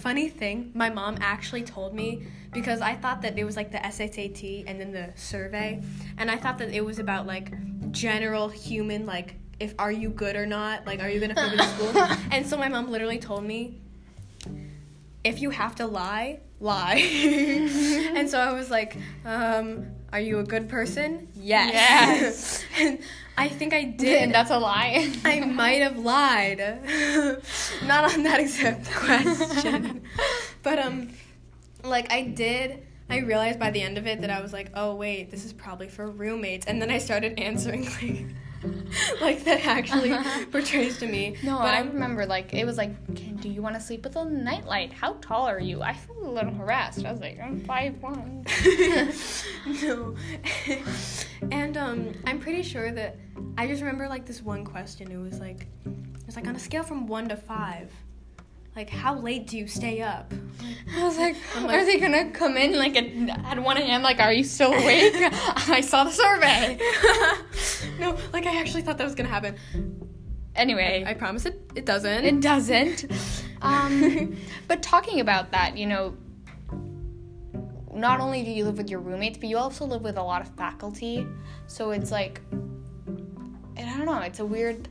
Funny 0.00 0.28
thing, 0.28 0.70
my 0.74 0.90
mom 0.90 1.16
actually 1.20 1.62
told 1.62 1.94
me 1.94 2.26
because 2.52 2.80
I 2.80 2.94
thought 2.94 3.22
that 3.22 3.38
it 3.38 3.44
was 3.44 3.56
like 3.56 3.72
the 3.72 3.78
SSAT 3.78 4.64
and 4.66 4.80
then 4.80 4.92
the 4.92 5.12
survey, 5.14 5.82
and 6.18 6.30
I 6.30 6.36
thought 6.36 6.58
that 6.58 6.70
it 6.74 6.84
was 6.84 6.98
about 6.98 7.26
like 7.26 7.52
general 7.92 8.48
human 8.48 9.06
like 9.06 9.36
if 9.58 9.74
are 9.78 9.92
you 9.92 10.10
good 10.10 10.36
or 10.36 10.46
not, 10.46 10.86
like 10.86 11.00
are 11.00 11.08
you 11.08 11.20
gonna 11.20 11.34
fit 11.34 11.52
into 11.52 11.64
school? 11.64 11.96
and 12.30 12.46
so 12.46 12.56
my 12.56 12.68
mom 12.68 12.90
literally 12.90 13.18
told 13.18 13.44
me, 13.44 13.80
if 15.26 15.42
you 15.42 15.50
have 15.50 15.74
to 15.76 15.86
lie, 15.86 16.40
lie. 16.60 16.94
and 18.14 18.28
so 18.28 18.38
I 18.38 18.52
was 18.52 18.70
like, 18.70 18.96
um, 19.24 19.86
are 20.12 20.20
you 20.20 20.38
a 20.38 20.44
good 20.44 20.68
person? 20.68 21.28
Yes. 21.34 21.72
Yes. 21.72 22.64
and 22.80 22.98
I 23.36 23.48
think 23.48 23.74
I 23.74 23.84
did. 24.04 24.22
And 24.22 24.34
that's 24.34 24.50
a 24.50 24.58
lie. 24.58 25.12
I 25.24 25.40
might 25.40 25.82
have 25.82 25.98
lied. 25.98 26.58
Not 27.84 28.14
on 28.14 28.22
that 28.22 28.38
exact 28.40 28.90
question. 28.92 30.02
but 30.62 30.78
um 30.78 31.10
like 31.84 32.10
I 32.12 32.22
did 32.22 32.86
I 33.08 33.18
realized 33.18 33.58
by 33.60 33.70
the 33.70 33.82
end 33.82 33.98
of 33.98 34.06
it 34.06 34.20
that 34.22 34.30
I 34.30 34.40
was 34.40 34.52
like, 34.52 34.70
"Oh 34.74 34.96
wait, 34.96 35.30
this 35.30 35.44
is 35.44 35.52
probably 35.52 35.88
for 35.88 36.10
roommates." 36.10 36.66
And 36.66 36.82
then 36.82 36.90
I 36.90 36.98
started 36.98 37.38
answering 37.38 37.84
like 37.84 38.26
like 39.20 39.44
that 39.44 39.64
actually 39.66 40.16
portrays 40.50 40.98
to 40.98 41.06
me. 41.06 41.36
No, 41.42 41.58
but 41.58 41.74
I 41.74 41.80
remember 41.80 42.26
like 42.26 42.52
it 42.54 42.64
was 42.64 42.76
like, 42.76 42.92
"Can- 43.14 43.36
do 43.36 43.48
you 43.48 43.62
want 43.62 43.74
to 43.74 43.80
sleep 43.80 44.04
with 44.04 44.16
a 44.16 44.24
nightlight? 44.24 44.92
How 44.92 45.14
tall 45.20 45.46
are 45.46 45.60
you? 45.60 45.82
I 45.82 45.92
feel 45.92 46.26
a 46.26 46.30
little 46.30 46.52
harassed. 46.52 47.04
I 47.04 47.12
was 47.12 47.20
like, 47.20 47.38
I'm 47.40 47.60
five 47.60 48.02
one. 48.02 48.44
no. 49.82 50.16
and 51.50 51.76
um 51.76 52.14
I'm 52.26 52.40
pretty 52.40 52.62
sure 52.62 52.92
that 52.92 53.16
I 53.58 53.66
just 53.66 53.80
remember 53.82 54.08
like 54.08 54.26
this 54.26 54.42
one 54.42 54.64
question. 54.64 55.10
It 55.10 55.18
was 55.18 55.38
like 55.38 55.66
it 55.84 56.26
was 56.26 56.36
like 56.36 56.46
on 56.48 56.56
a 56.56 56.58
scale 56.58 56.82
from 56.82 57.06
1 57.06 57.28
to 57.28 57.36
5. 57.36 57.92
Like 58.76 58.90
how 58.90 59.18
late 59.18 59.46
do 59.46 59.56
you 59.56 59.66
stay 59.66 60.02
up? 60.02 60.34
I 60.94 61.02
was 61.02 61.16
like, 61.16 61.34
I'm 61.54 61.64
are 61.64 61.84
they 61.86 61.98
gonna 61.98 62.30
come 62.30 62.58
in 62.58 62.76
like 62.76 62.94
at, 62.94 63.06
at 63.46 63.62
1 63.62 63.76
a.m. 63.78 64.02
Like, 64.02 64.20
are 64.20 64.34
you 64.34 64.44
still 64.44 64.70
awake? 64.70 65.14
I 65.16 65.80
saw 65.80 66.04
the 66.04 66.10
survey. 66.10 66.78
no, 67.98 68.18
like 68.34 68.44
I 68.44 68.60
actually 68.60 68.82
thought 68.82 68.98
that 68.98 69.04
was 69.04 69.14
gonna 69.14 69.30
happen. 69.30 69.56
Anyway, 70.54 71.04
I 71.06 71.14
promise 71.14 71.46
it. 71.46 71.58
It 71.74 71.86
doesn't. 71.86 72.24
it 72.24 72.40
doesn't. 72.40 73.06
Um, 73.62 74.36
but 74.68 74.82
talking 74.82 75.20
about 75.20 75.50
that, 75.52 75.78
you 75.78 75.86
know, 75.86 76.14
not 77.92 78.20
only 78.20 78.44
do 78.44 78.50
you 78.50 78.66
live 78.66 78.76
with 78.76 78.90
your 78.90 79.00
roommates, 79.00 79.38
but 79.38 79.48
you 79.48 79.56
also 79.56 79.86
live 79.86 80.02
with 80.02 80.18
a 80.18 80.22
lot 80.22 80.42
of 80.42 80.54
faculty. 80.56 81.26
So 81.66 81.90
it's 81.90 82.12
like, 82.12 82.42
I 83.78 83.82
don't 83.96 84.04
know, 84.04 84.20
it's 84.20 84.40
a 84.40 84.44
weird 84.44 84.88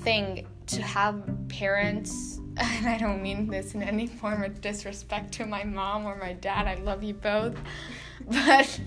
thing 0.00 0.46
to 0.68 0.82
have 0.82 1.22
parents, 1.48 2.38
and 2.56 2.86
I 2.88 2.98
don't 2.98 3.22
mean 3.22 3.48
this 3.48 3.74
in 3.74 3.82
any 3.82 4.06
form 4.06 4.42
of 4.42 4.60
disrespect 4.60 5.32
to 5.34 5.46
my 5.46 5.64
mom 5.64 6.06
or 6.06 6.16
my 6.16 6.32
dad, 6.34 6.66
I 6.66 6.74
love 6.76 7.02
you 7.02 7.14
both, 7.14 7.56
but 8.28 8.80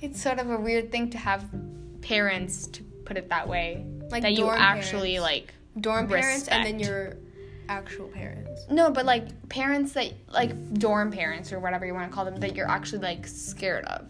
it's 0.00 0.22
sort 0.22 0.38
of 0.38 0.50
a 0.50 0.56
weird 0.56 0.92
thing 0.92 1.10
to 1.10 1.18
have 1.18 1.44
parents, 2.02 2.66
to 2.68 2.82
put 3.04 3.16
it 3.16 3.28
that 3.30 3.48
way, 3.48 3.84
Like 4.10 4.22
that 4.22 4.34
you 4.34 4.48
actually 4.50 5.16
parents. 5.16 5.22
like 5.22 5.54
dorm 5.80 6.08
parents 6.08 6.48
and 6.48 6.64
then 6.66 6.78
your 6.78 7.16
actual 7.68 8.08
parents. 8.08 8.66
no, 8.70 8.90
but 8.90 9.04
like 9.04 9.48
parents 9.48 9.92
that 9.92 10.12
like 10.28 10.74
dorm 10.74 11.10
parents 11.10 11.52
or 11.52 11.58
whatever 11.60 11.84
you 11.86 11.94
want 11.94 12.10
to 12.10 12.14
call 12.14 12.24
them 12.24 12.36
that 12.40 12.54
you're 12.56 12.68
actually 12.68 13.00
like 13.02 13.26
scared 13.26 13.84
of. 13.86 14.06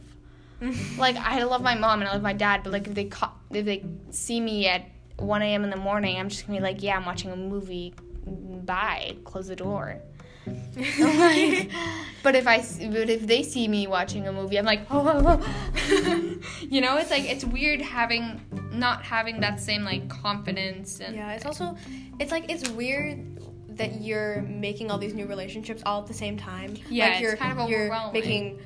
like 0.99 1.17
I 1.17 1.43
love 1.45 1.63
my 1.63 1.75
mom 1.77 2.01
and 2.01 2.09
I 2.09 2.13
love 2.13 2.23
my 2.23 2.33
dad, 2.33 2.63
but 2.65 2.73
like 2.73 2.87
if 2.89 2.95
they 2.95 3.05
ca- 3.05 3.33
if 3.51 3.65
they 3.65 3.85
see 4.11 4.41
me 4.41 4.67
at 4.67 4.83
1 5.19 5.43
a.m. 5.43 5.65
in 5.65 5.71
the 5.71 5.77
morning, 5.77 6.19
I'm 6.19 6.29
just 6.29 6.47
gonna 6.47 6.59
be 6.59 6.63
like, 6.63 6.83
yeah, 6.83 6.97
I'm 6.97 7.05
watching 7.05 7.31
a 7.31 7.37
movie. 7.37 7.95
Bye. 8.27 9.17
Close 9.25 9.49
the 9.49 9.57
door. 9.57 10.01
like, 10.47 11.71
but 12.23 12.35
if 12.35 12.47
I, 12.47 12.59
but 12.91 13.11
if 13.11 13.27
they 13.27 13.43
see 13.43 13.69
me 13.69 13.87
watching 13.87 14.27
a 14.29 14.33
movie, 14.33 14.59
I'm 14.59 14.65
like, 14.65 14.81
oh, 14.91 15.07
oh, 15.07 15.41
oh. 15.43 16.39
you 16.61 16.81
know, 16.81 16.97
it's 16.97 17.11
like 17.11 17.25
it's 17.25 17.45
weird 17.45 17.81
having 17.81 18.41
not 18.73 19.03
having 19.03 19.41
that 19.41 19.61
same 19.61 19.85
like 19.85 20.09
confidence 20.09 21.01
and 21.01 21.17
Yeah, 21.17 21.33
it's 21.33 21.45
also 21.45 21.77
it's 22.19 22.31
like 22.31 22.51
it's 22.51 22.69
weird 22.71 23.41
that 23.77 24.01
you're 24.01 24.43
making 24.43 24.91
all 24.91 24.99
these 24.99 25.15
new 25.15 25.27
relationships 25.27 25.83
all 25.87 26.03
at 26.03 26.07
the 26.07 26.15
same 26.15 26.37
time. 26.37 26.77
Yeah, 26.89 27.05
like 27.05 27.13
it's 27.15 27.23
you're, 27.23 27.37
kind 27.37 27.59
of 27.59 27.69
you're 27.69 27.81
overwhelming. 27.83 28.13
making 28.13 28.59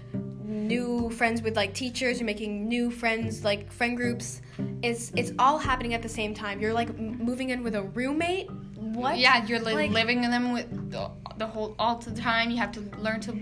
new 0.52 1.10
friends 1.10 1.42
with 1.42 1.56
like 1.56 1.74
teachers, 1.74 2.18
you're 2.20 2.26
making 2.26 2.68
new 2.68 2.90
friends 2.90 3.44
like 3.44 3.72
friend 3.72 3.96
groups. 3.96 4.40
It's 4.82 5.12
it's 5.16 5.32
all 5.38 5.58
happening 5.58 5.94
at 5.94 6.02
the 6.02 6.08
same 6.08 6.34
time. 6.34 6.60
You're 6.60 6.72
like 6.74 6.88
m- 6.90 7.18
moving 7.18 7.50
in 7.50 7.62
with 7.62 7.74
a 7.74 7.82
roommate. 7.82 8.50
What? 8.76 9.18
Yeah, 9.18 9.44
you're 9.46 9.60
li- 9.60 9.74
Like- 9.74 9.90
living 9.90 10.24
in 10.24 10.30
them 10.30 10.52
with 10.52 10.90
the, 10.90 11.10
the 11.38 11.46
whole 11.46 11.74
all 11.78 11.96
the 11.96 12.10
time. 12.12 12.50
You 12.50 12.58
have 12.58 12.72
to 12.72 12.80
learn 12.98 13.20
to 13.22 13.32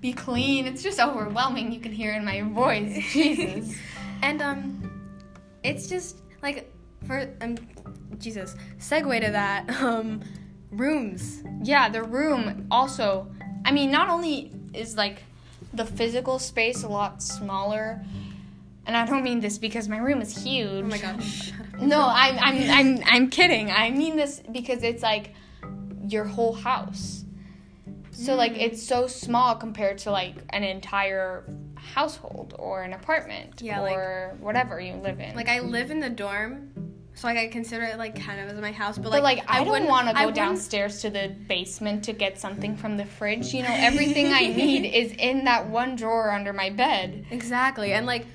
be 0.00 0.12
clean. 0.12 0.66
It's 0.66 0.82
just 0.82 0.98
overwhelming. 1.00 1.72
You 1.72 1.80
can 1.80 1.92
hear 1.92 2.12
in 2.14 2.24
my 2.24 2.42
voice. 2.42 2.92
Jesus. 3.12 3.74
And 4.22 4.40
um 4.42 4.90
it's 5.62 5.86
just 5.88 6.18
like 6.42 6.72
for 7.06 7.28
um 7.40 7.56
Jesus, 8.18 8.56
segue 8.78 9.20
to 9.24 9.30
that. 9.32 9.68
Um 9.82 10.22
rooms. 10.70 11.42
Yeah, 11.62 11.88
the 11.88 12.02
room 12.02 12.66
also. 12.70 13.28
I 13.64 13.72
mean, 13.72 13.90
not 13.90 14.08
only 14.08 14.52
is 14.74 14.96
like 14.96 15.22
the 15.76 15.84
physical 15.84 16.38
space 16.38 16.82
a 16.82 16.88
lot 16.88 17.22
smaller, 17.22 18.04
and 18.86 18.96
I 18.96 19.04
don't 19.06 19.22
mean 19.24 19.40
this 19.40 19.58
because 19.58 19.88
my 19.88 19.98
room 19.98 20.20
is 20.20 20.36
huge. 20.36 20.84
Oh 20.84 20.86
my 20.86 20.98
gosh. 20.98 21.52
No, 21.80 22.06
I'm 22.08 22.38
I'm 22.38 22.70
I'm 22.70 23.02
I'm 23.06 23.30
kidding. 23.30 23.70
I 23.70 23.90
mean 23.90 24.16
this 24.16 24.40
because 24.52 24.82
it's 24.82 25.02
like 25.02 25.34
your 26.08 26.24
whole 26.24 26.52
house. 26.54 27.24
So 28.12 28.34
like 28.34 28.52
Mm. 28.54 28.60
it's 28.62 28.82
so 28.82 29.06
small 29.06 29.56
compared 29.56 29.98
to 29.98 30.10
like 30.10 30.36
an 30.50 30.64
entire 30.64 31.44
household 31.74 32.54
or 32.58 32.82
an 32.82 32.92
apartment 32.94 33.60
Yeah, 33.60 33.80
like- 33.80 33.94
or 33.96 34.34
whatever 34.40 34.80
you 34.80 34.94
live 34.94 35.20
in. 35.20 35.34
Like 35.36 35.48
I 35.50 35.60
live 35.60 35.90
in 35.90 36.00
the 36.00 36.08
dorm, 36.10 36.72
so 37.16 37.26
like 37.26 37.38
I 37.38 37.48
consider 37.48 37.82
it 37.84 37.96
like 37.96 38.14
kind 38.22 38.38
of 38.40 38.48
as 38.54 38.60
my 38.60 38.70
house. 38.72 38.96
But 38.98 39.04
but 39.10 39.22
like, 39.22 39.38
like 39.38 39.50
I, 39.50 39.64
don't 39.64 39.70
wouldn't- 39.70 39.90
want 39.90 40.06
to 40.08 40.14
go 40.14 40.30
downstairs 40.30 41.00
to 41.00 41.10
the 41.10 41.34
basement 41.48 42.04
to 42.04 42.12
get 42.12 42.38
something 42.38 42.76
from 42.76 42.98
the 42.98 43.06
fridge. 43.06 43.54
You 43.54 43.62
know, 43.62 43.72
everything 43.72 44.32
I 44.34 44.46
need 44.48 44.84
is 44.94 45.12
in 45.12 45.44
that 45.46 45.66
one 45.68 45.96
drawer 45.96 46.30
under 46.30 46.52
my 46.52 46.68
bed. 46.70 47.24
Exactly, 47.30 47.94
and 47.94 48.04
like 48.06 48.26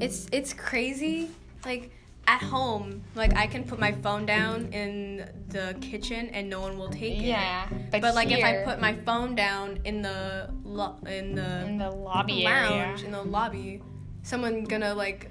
it's 0.00 0.26
it's 0.30 0.52
crazy. 0.52 1.30
Like 1.64 1.90
at 2.28 2.42
home, 2.42 3.02
like 3.14 3.34
I 3.34 3.46
can 3.46 3.64
put 3.64 3.78
my 3.80 3.92
phone 3.92 4.26
down 4.26 4.66
in 4.74 5.26
the 5.48 5.74
kitchen 5.80 6.28
and 6.28 6.50
no 6.50 6.60
one 6.60 6.78
will 6.78 6.90
take 6.90 7.14
it. 7.18 7.22
Yeah, 7.24 7.66
but, 7.90 8.02
But, 8.02 8.14
like 8.14 8.30
if 8.30 8.44
I 8.44 8.62
put 8.62 8.78
my 8.78 8.92
phone 8.94 9.34
down 9.34 9.80
in 9.84 10.02
the 10.02 10.50
lo- 10.64 10.98
in 11.06 11.34
the 11.34 11.64
in 11.66 11.78
the 11.78 11.90
lobby 11.90 12.44
lounge 12.44 13.00
area, 13.00 13.06
in 13.06 13.10
the 13.12 13.22
lobby, 13.22 13.80
someone 14.22 14.64
gonna 14.64 14.94
like 14.94 15.30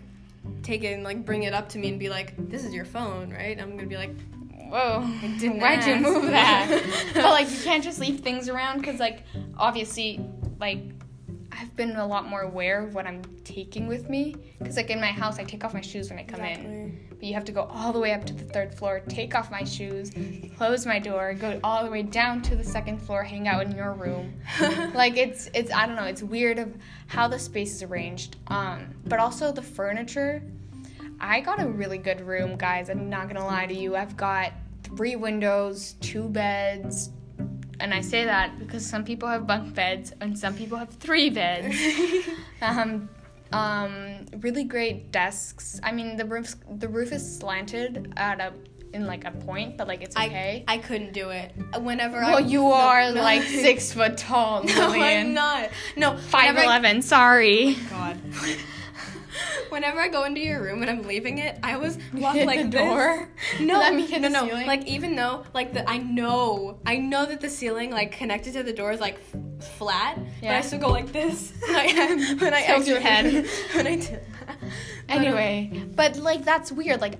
take 0.63 0.83
it 0.83 0.93
and 0.93 1.03
like 1.03 1.25
bring 1.25 1.43
it 1.43 1.53
up 1.53 1.69
to 1.69 1.79
me 1.79 1.89
and 1.89 1.99
be 1.99 2.09
like, 2.09 2.33
"This 2.49 2.63
is 2.63 2.73
your 2.73 2.85
phone, 2.85 3.31
right?" 3.31 3.59
I'm 3.59 3.75
gonna 3.75 3.87
be 3.87 3.97
like, 3.97 4.11
Whoa, 4.71 5.01
why'd 5.59 5.83
you 5.85 5.97
move 5.97 6.27
that? 6.27 6.81
but 7.13 7.25
like, 7.25 7.51
you 7.51 7.57
can't 7.57 7.83
just 7.83 7.99
leave 7.99 8.21
things 8.21 8.47
around 8.47 8.79
because, 8.79 9.01
like, 9.01 9.23
obviously, 9.57 10.25
like, 10.61 10.79
I've 11.61 11.75
been 11.75 11.95
a 11.95 12.05
lot 12.05 12.27
more 12.27 12.41
aware 12.41 12.83
of 12.83 12.95
what 12.95 13.05
I'm 13.05 13.21
taking 13.43 13.85
with 13.85 14.09
me. 14.09 14.35
Because, 14.57 14.77
like, 14.77 14.89
in 14.89 14.99
my 14.99 15.11
house, 15.11 15.37
I 15.37 15.43
take 15.43 15.63
off 15.63 15.75
my 15.75 15.81
shoes 15.81 16.09
when 16.09 16.17
I 16.17 16.23
come 16.23 16.41
in. 16.41 17.07
But 17.09 17.23
you 17.23 17.35
have 17.35 17.45
to 17.45 17.51
go 17.51 17.69
all 17.71 17.93
the 17.93 17.99
way 17.99 18.13
up 18.13 18.25
to 18.25 18.33
the 18.33 18.45
third 18.45 18.73
floor, 18.73 19.01
take 19.01 19.35
off 19.35 19.51
my 19.51 19.63
shoes, 19.63 20.11
close 20.57 20.87
my 20.87 20.97
door, 20.97 21.35
go 21.35 21.59
all 21.63 21.83
the 21.83 21.91
way 21.91 22.01
down 22.01 22.41
to 22.43 22.55
the 22.55 22.63
second 22.63 22.97
floor, 22.97 23.23
hang 23.23 23.47
out 23.47 23.63
in 23.63 23.75
your 23.75 23.93
room. 23.93 24.33
like 24.95 25.17
it's 25.17 25.51
it's 25.53 25.71
I 25.71 25.85
don't 25.85 25.95
know, 25.95 26.05
it's 26.05 26.23
weird 26.23 26.57
of 26.57 26.75
how 27.05 27.27
the 27.27 27.37
space 27.37 27.75
is 27.75 27.83
arranged. 27.83 28.37
Um, 28.47 28.95
but 29.05 29.19
also 29.19 29.51
the 29.51 29.61
furniture. 29.61 30.41
I 31.19 31.41
got 31.41 31.61
a 31.61 31.67
really 31.67 31.99
good 31.99 32.21
room, 32.21 32.57
guys. 32.57 32.89
I'm 32.89 33.07
not 33.07 33.27
gonna 33.27 33.45
lie 33.45 33.67
to 33.67 33.75
you. 33.75 33.95
I've 33.95 34.17
got 34.17 34.53
three 34.81 35.15
windows, 35.15 35.93
two 36.01 36.27
beds, 36.27 37.11
and 37.81 37.93
I 37.93 38.01
say 38.01 38.25
that 38.25 38.59
because 38.59 38.85
some 38.85 39.03
people 39.03 39.27
have 39.27 39.47
bunk 39.47 39.73
beds 39.73 40.13
and 40.21 40.37
some 40.37 40.55
people 40.55 40.77
have 40.77 40.89
three 40.89 41.29
beds. 41.29 41.75
um, 42.61 43.09
um, 43.51 44.25
really 44.39 44.63
great 44.63 45.11
desks. 45.11 45.79
I 45.83 45.91
mean, 45.91 46.15
the 46.15 46.25
roof 46.25 46.55
the 46.69 46.87
roof 46.87 47.11
is 47.11 47.37
slanted 47.37 48.13
at 48.15 48.39
a 48.39 48.53
in 48.93 49.07
like 49.07 49.25
a 49.25 49.31
point, 49.31 49.77
but 49.77 49.87
like 49.87 50.01
it's 50.01 50.15
okay. 50.15 50.63
I, 50.67 50.75
I 50.75 50.77
couldn't 50.77 51.13
do 51.13 51.29
it. 51.29 51.53
Whenever 51.79 52.17
I 52.17 52.31
well, 52.31 52.39
you 52.39 52.61
no, 52.61 52.73
are 52.73 53.11
no. 53.11 53.21
like 53.21 53.43
six 53.43 53.91
foot 53.91 54.17
tall, 54.17 54.63
No, 54.65 54.91
I'm 54.91 55.33
not. 55.33 55.69
No, 55.97 56.17
five 56.17 56.55
eleven. 56.55 56.55
whenever 56.55 56.59
I- 56.59 56.63
eleven. 56.65 57.01
Sorry. 57.01 57.77
God. 57.89 58.17
Whenever 59.71 59.99
I 59.99 60.09
go 60.09 60.25
into 60.25 60.41
your 60.41 60.61
room 60.61 60.81
and 60.81 60.89
I'm 60.91 61.03
leaving 61.03 61.37
it, 61.37 61.57
I 61.63 61.73
always 61.73 61.97
walk 62.13 62.35
hit 62.35 62.45
like 62.45 62.69
door? 62.69 63.27
No, 63.59 63.79
Let 63.79 63.95
me 63.95 64.05
hit 64.05 64.21
no, 64.21 64.27
no. 64.27 64.45
ceiling? 64.45 64.67
Like 64.67 64.85
even 64.85 65.15
though, 65.15 65.45
like 65.53 65.73
the 65.73 65.89
I 65.89 65.97
know, 65.99 66.79
I 66.85 66.97
know 66.97 67.25
that 67.25 67.39
the 67.41 67.49
ceiling 67.49 67.89
like 67.91 68.11
connected 68.11 68.53
to 68.53 68.63
the 68.63 68.73
door 68.73 68.91
is 68.91 68.99
like 68.99 69.15
f- 69.33 69.67
flat, 69.77 70.19
but 70.41 70.49
I 70.51 70.61
still 70.61 70.79
go 70.79 70.89
like 70.89 71.11
this 71.11 71.53
when 71.67 71.75
I 71.75 72.35
when 72.39 72.53
I 72.53 72.61
Tilt 72.65 72.87
your 72.87 72.99
head. 72.99 73.25
when 73.73 73.87
I 73.87 73.95
do 73.95 74.01
that. 74.07 74.23
But, 74.47 74.57
Anyway, 75.17 75.83
but 75.95 76.17
like 76.17 76.43
that's 76.45 76.71
weird. 76.71 77.01
Like 77.01 77.15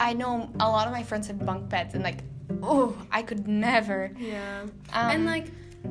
I 0.00 0.12
know 0.12 0.50
a 0.60 0.68
lot 0.68 0.86
of 0.86 0.92
my 0.92 1.02
friends 1.02 1.26
have 1.28 1.44
bunk 1.44 1.68
beds, 1.68 1.94
and 1.94 2.02
like, 2.02 2.18
oh, 2.62 2.96
I 3.10 3.22
could 3.22 3.46
never. 3.48 4.10
yeah, 4.18 4.62
Um, 4.62 5.10
and 5.10 5.24
like 5.26 5.46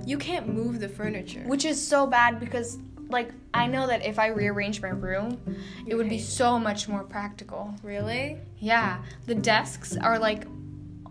you 0.05 0.17
can't 0.17 0.47
move 0.53 0.79
the 0.79 0.89
furniture. 0.89 1.43
which 1.45 1.65
is 1.65 1.77
so 1.85 2.07
bad 2.07 2.39
because 2.39 2.77
like 3.13 3.31
I 3.53 3.67
know 3.67 3.87
that 3.87 4.05
if 4.05 4.19
I 4.19 4.27
rearrange 4.27 4.81
my 4.81 4.89
room, 4.89 5.39
it 5.87 5.95
would 5.95 6.09
be 6.09 6.19
so 6.19 6.59
much 6.59 6.89
more 6.89 7.03
practical. 7.03 7.73
really? 7.83 8.39
Yeah, 8.59 9.01
the 9.25 9.35
desks 9.35 9.95
are 9.95 10.19
like 10.19 10.45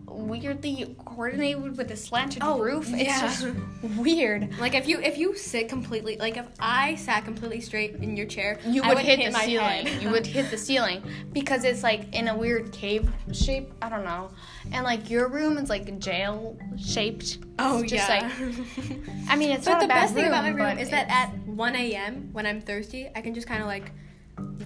weirdly 0.07 0.97
coordinated 1.15 1.77
with 1.77 1.89
the 1.89 1.97
slanted 1.97 2.43
Oh, 2.45 2.59
roof. 2.61 2.89
It's 2.93 3.03
yeah. 3.05 3.21
just 3.21 3.47
weird. 3.99 4.59
Like 4.59 4.75
if 4.75 4.87
you 4.89 5.01
if 5.01 5.19
you 5.19 5.37
sit 5.37 5.69
completely 5.69 6.17
like 6.17 6.37
if 6.37 6.47
I 6.61 6.95
sat 6.97 7.25
completely 7.25 7.61
straight 7.61 7.97
in 7.97 8.17
your 8.17 8.27
chair, 8.27 8.59
You 8.67 8.83
would, 8.83 8.97
would 8.97 8.99
hit, 9.05 9.19
hit 9.19 9.33
the 9.33 9.39
ceiling. 9.41 10.01
you 10.01 10.11
would 10.11 10.27
hit 10.27 10.51
the 10.51 10.59
ceiling 10.59 11.03
because 11.33 11.65
it's 11.65 11.83
like 11.83 12.15
in 12.15 12.29
a 12.29 12.37
weird 12.37 12.73
cave 12.73 13.11
shape. 13.33 13.73
I 13.83 13.89
don't 13.89 14.05
know. 14.05 14.31
And 14.73 14.85
like 14.85 15.11
your 15.11 15.29
room 15.29 15.59
is 15.59 15.69
like 15.69 15.99
jail 15.99 16.57
shaped. 16.79 17.39
Oh 17.59 17.83
just 17.83 18.09
yeah. 18.09 18.31
I 19.29 19.37
mean, 19.37 19.51
it's 19.51 19.65
but 19.67 19.73
not 19.73 19.81
the 19.81 19.87
a 19.87 19.89
best 19.89 20.15
thing 20.15 20.27
about 20.27 20.43
my 20.45 20.51
room, 20.51 20.67
room 20.67 20.79
is 20.79 20.91
that 20.91 21.09
at 21.09 21.37
1 21.47 21.77
a.m. 21.77 22.29
when 22.33 22.47
I'm 22.47 22.61
thirsty, 22.61 23.09
I 23.15 23.21
can 23.21 23.35
just 23.35 23.47
kind 23.47 23.61
of 23.61 23.69
like 23.69 23.93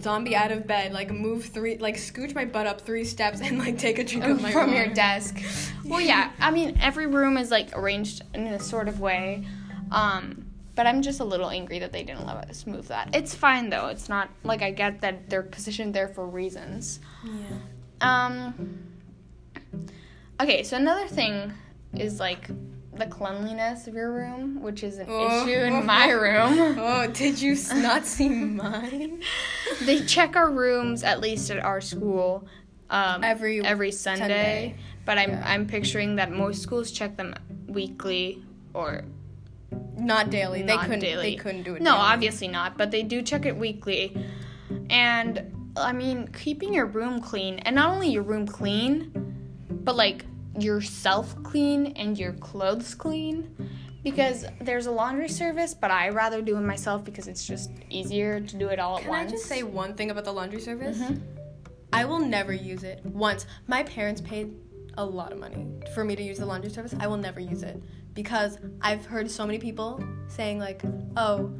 zombie 0.01 0.37
out 0.37 0.53
of 0.53 0.67
bed, 0.67 0.93
like 0.93 1.11
move 1.11 1.47
three, 1.47 1.79
like 1.79 1.97
scooch 1.97 2.35
my 2.35 2.45
butt 2.45 2.67
up 2.67 2.81
three 2.81 3.05
steps 3.05 3.41
and 3.41 3.59
like 3.59 3.79
take 3.79 3.99
a 3.99 4.05
drink 4.05 4.25
of 4.25 4.41
my 4.41 4.53
from 4.53 4.73
your 4.73 4.89
desk. 4.89 5.41
Well, 5.85 6.01
yeah. 6.01 6.33
I 6.41 6.51
mean, 6.51 6.79
every 6.81 7.07
room 7.07 7.37
is 7.37 7.51
like 7.51 7.77
arranged 7.77 8.23
in 8.35 8.47
a 8.47 8.61
sort 8.61 8.89
of 8.89 9.01
way. 9.01 9.47
Um, 9.91 10.47
but 10.75 10.87
I'm 10.87 11.01
just 11.03 11.21
a 11.21 11.25
little 11.25 11.49
angry 11.49 11.79
that 11.79 11.93
they 11.93 12.05
didn't 12.05 12.27
let 12.27 12.37
us 12.51 12.67
move 12.67 12.89
that. 12.89 13.15
It's 13.15 13.35
fine 13.35 13.71
though. 13.71 13.87
It's 13.87 14.09
not 14.09 14.29
like 14.45 14.63
I 14.63 14.71
get 14.71 15.01
that 15.01 15.31
they're 15.31 15.43
positioned 15.43 15.95
there 15.95 16.09
for 16.09 16.27
reasons. 16.27 17.01
Yeah. 17.25 17.57
Um. 18.01 18.83
Okay, 20.39 20.63
so 20.63 20.77
another 20.77 21.09
thing 21.09 21.55
is 21.95 22.21
like 22.21 22.51
the 22.99 23.07
cleanliness 23.07 23.87
of 23.87 23.95
your 23.95 24.13
room, 24.13 24.63
which 24.63 24.83
is 24.83 24.99
an 24.99 25.07
Oh. 25.09 25.43
issue 25.45 25.59
in 25.59 25.85
my 25.87 26.11
room. 26.11 26.79
Oh, 26.79 27.07
did 27.07 27.41
you 27.41 27.57
not 27.75 28.07
see 28.07 28.29
mine? 28.29 29.23
they 29.83 30.01
check 30.01 30.37
our 30.37 30.51
rooms 30.51 31.03
at 31.05 31.21
least 31.21 31.51
at 31.51 31.59
our 31.63 31.81
school 31.81 32.47
um, 32.91 33.25
Every 33.25 33.61
every 33.65 33.91
Sunday, 33.91 34.21
Sunday. 34.21 34.75
but 35.05 35.19
I'm 35.19 35.31
Yeah. 35.31 35.43
I'm 35.45 35.67
picturing 35.67 36.17
that 36.17 36.31
most 36.31 36.63
schools 36.63 36.91
check 36.93 37.17
them 37.17 37.35
weekly 37.67 38.43
or 38.75 39.03
Not 39.99 40.31
daily. 40.31 40.63
They 40.63 40.77
not 40.77 40.85
couldn't. 40.85 41.01
daily. 41.01 41.31
They 41.31 41.37
couldn't 41.37 41.65
do 41.65 41.75
it. 41.75 41.83
No, 41.83 41.93
daily. 41.93 42.05
obviously 42.05 42.49
not, 42.49 42.79
but 42.79 42.91
they 42.93 43.03
do 43.03 43.23
check 43.23 43.45
it 43.45 43.57
weekly. 43.57 44.17
And 44.89 45.53
I 45.77 45.93
mean, 45.93 46.29
keeping 46.29 46.73
your 46.73 46.87
room 46.87 47.21
clean, 47.21 47.59
and 47.61 47.75
not 47.77 47.91
only 47.93 48.09
your 48.11 48.23
room 48.23 48.47
clean, 48.47 49.11
but 49.69 49.97
like 49.97 50.25
yourself 50.61 51.41
clean 51.43 51.87
and 51.97 52.19
your 52.19 52.33
clothes 52.33 52.95
clean. 52.95 53.55
Because 54.03 54.45
there's 54.61 54.87
a 54.87 54.93
laundry 54.93 55.29
service, 55.29 55.75
but 55.75 55.91
I 55.91 56.11
rather 56.11 56.41
do 56.41 56.57
it 56.57 56.61
myself 56.61 57.05
because 57.05 57.27
it's 57.27 57.45
just 57.45 57.71
easier 57.91 58.41
to 58.41 58.57
do 58.57 58.69
it 58.69 58.79
all 58.79 58.99
at 58.99 59.07
once. 59.09 59.19
Can. 59.19 59.27
I 59.27 59.31
just 59.31 59.47
say 59.47 59.63
one 59.65 59.95
thing 59.95 60.11
about 60.13 60.25
the 60.25 60.33
laundry 60.33 60.61
service? 60.61 60.99
Mhm. 60.99 61.21
I 61.93 62.05
will 62.05 62.21
never 62.21 62.53
use 62.53 62.85
it. 62.85 63.05
Once 63.05 63.47
my 63.67 63.83
parents 63.83 64.21
paid 64.21 64.55
a 64.97 65.05
lot 65.05 65.33
of 65.33 65.39
money 65.39 65.67
for 65.95 66.05
me 66.05 66.15
to 66.15 66.23
use 66.23 66.39
the 66.39 66.47
laundry 66.47 66.71
service, 66.71 66.95
I 67.01 67.07
will 67.09 67.17
never 67.17 67.41
use 67.41 67.63
it 67.65 67.83
because 68.15 68.59
I've 68.81 69.05
heard 69.07 69.31
so 69.31 69.45
many 69.45 69.59
people 69.59 70.01
saying 70.29 70.59
like, 70.61 70.83
"Oh, 71.17 71.51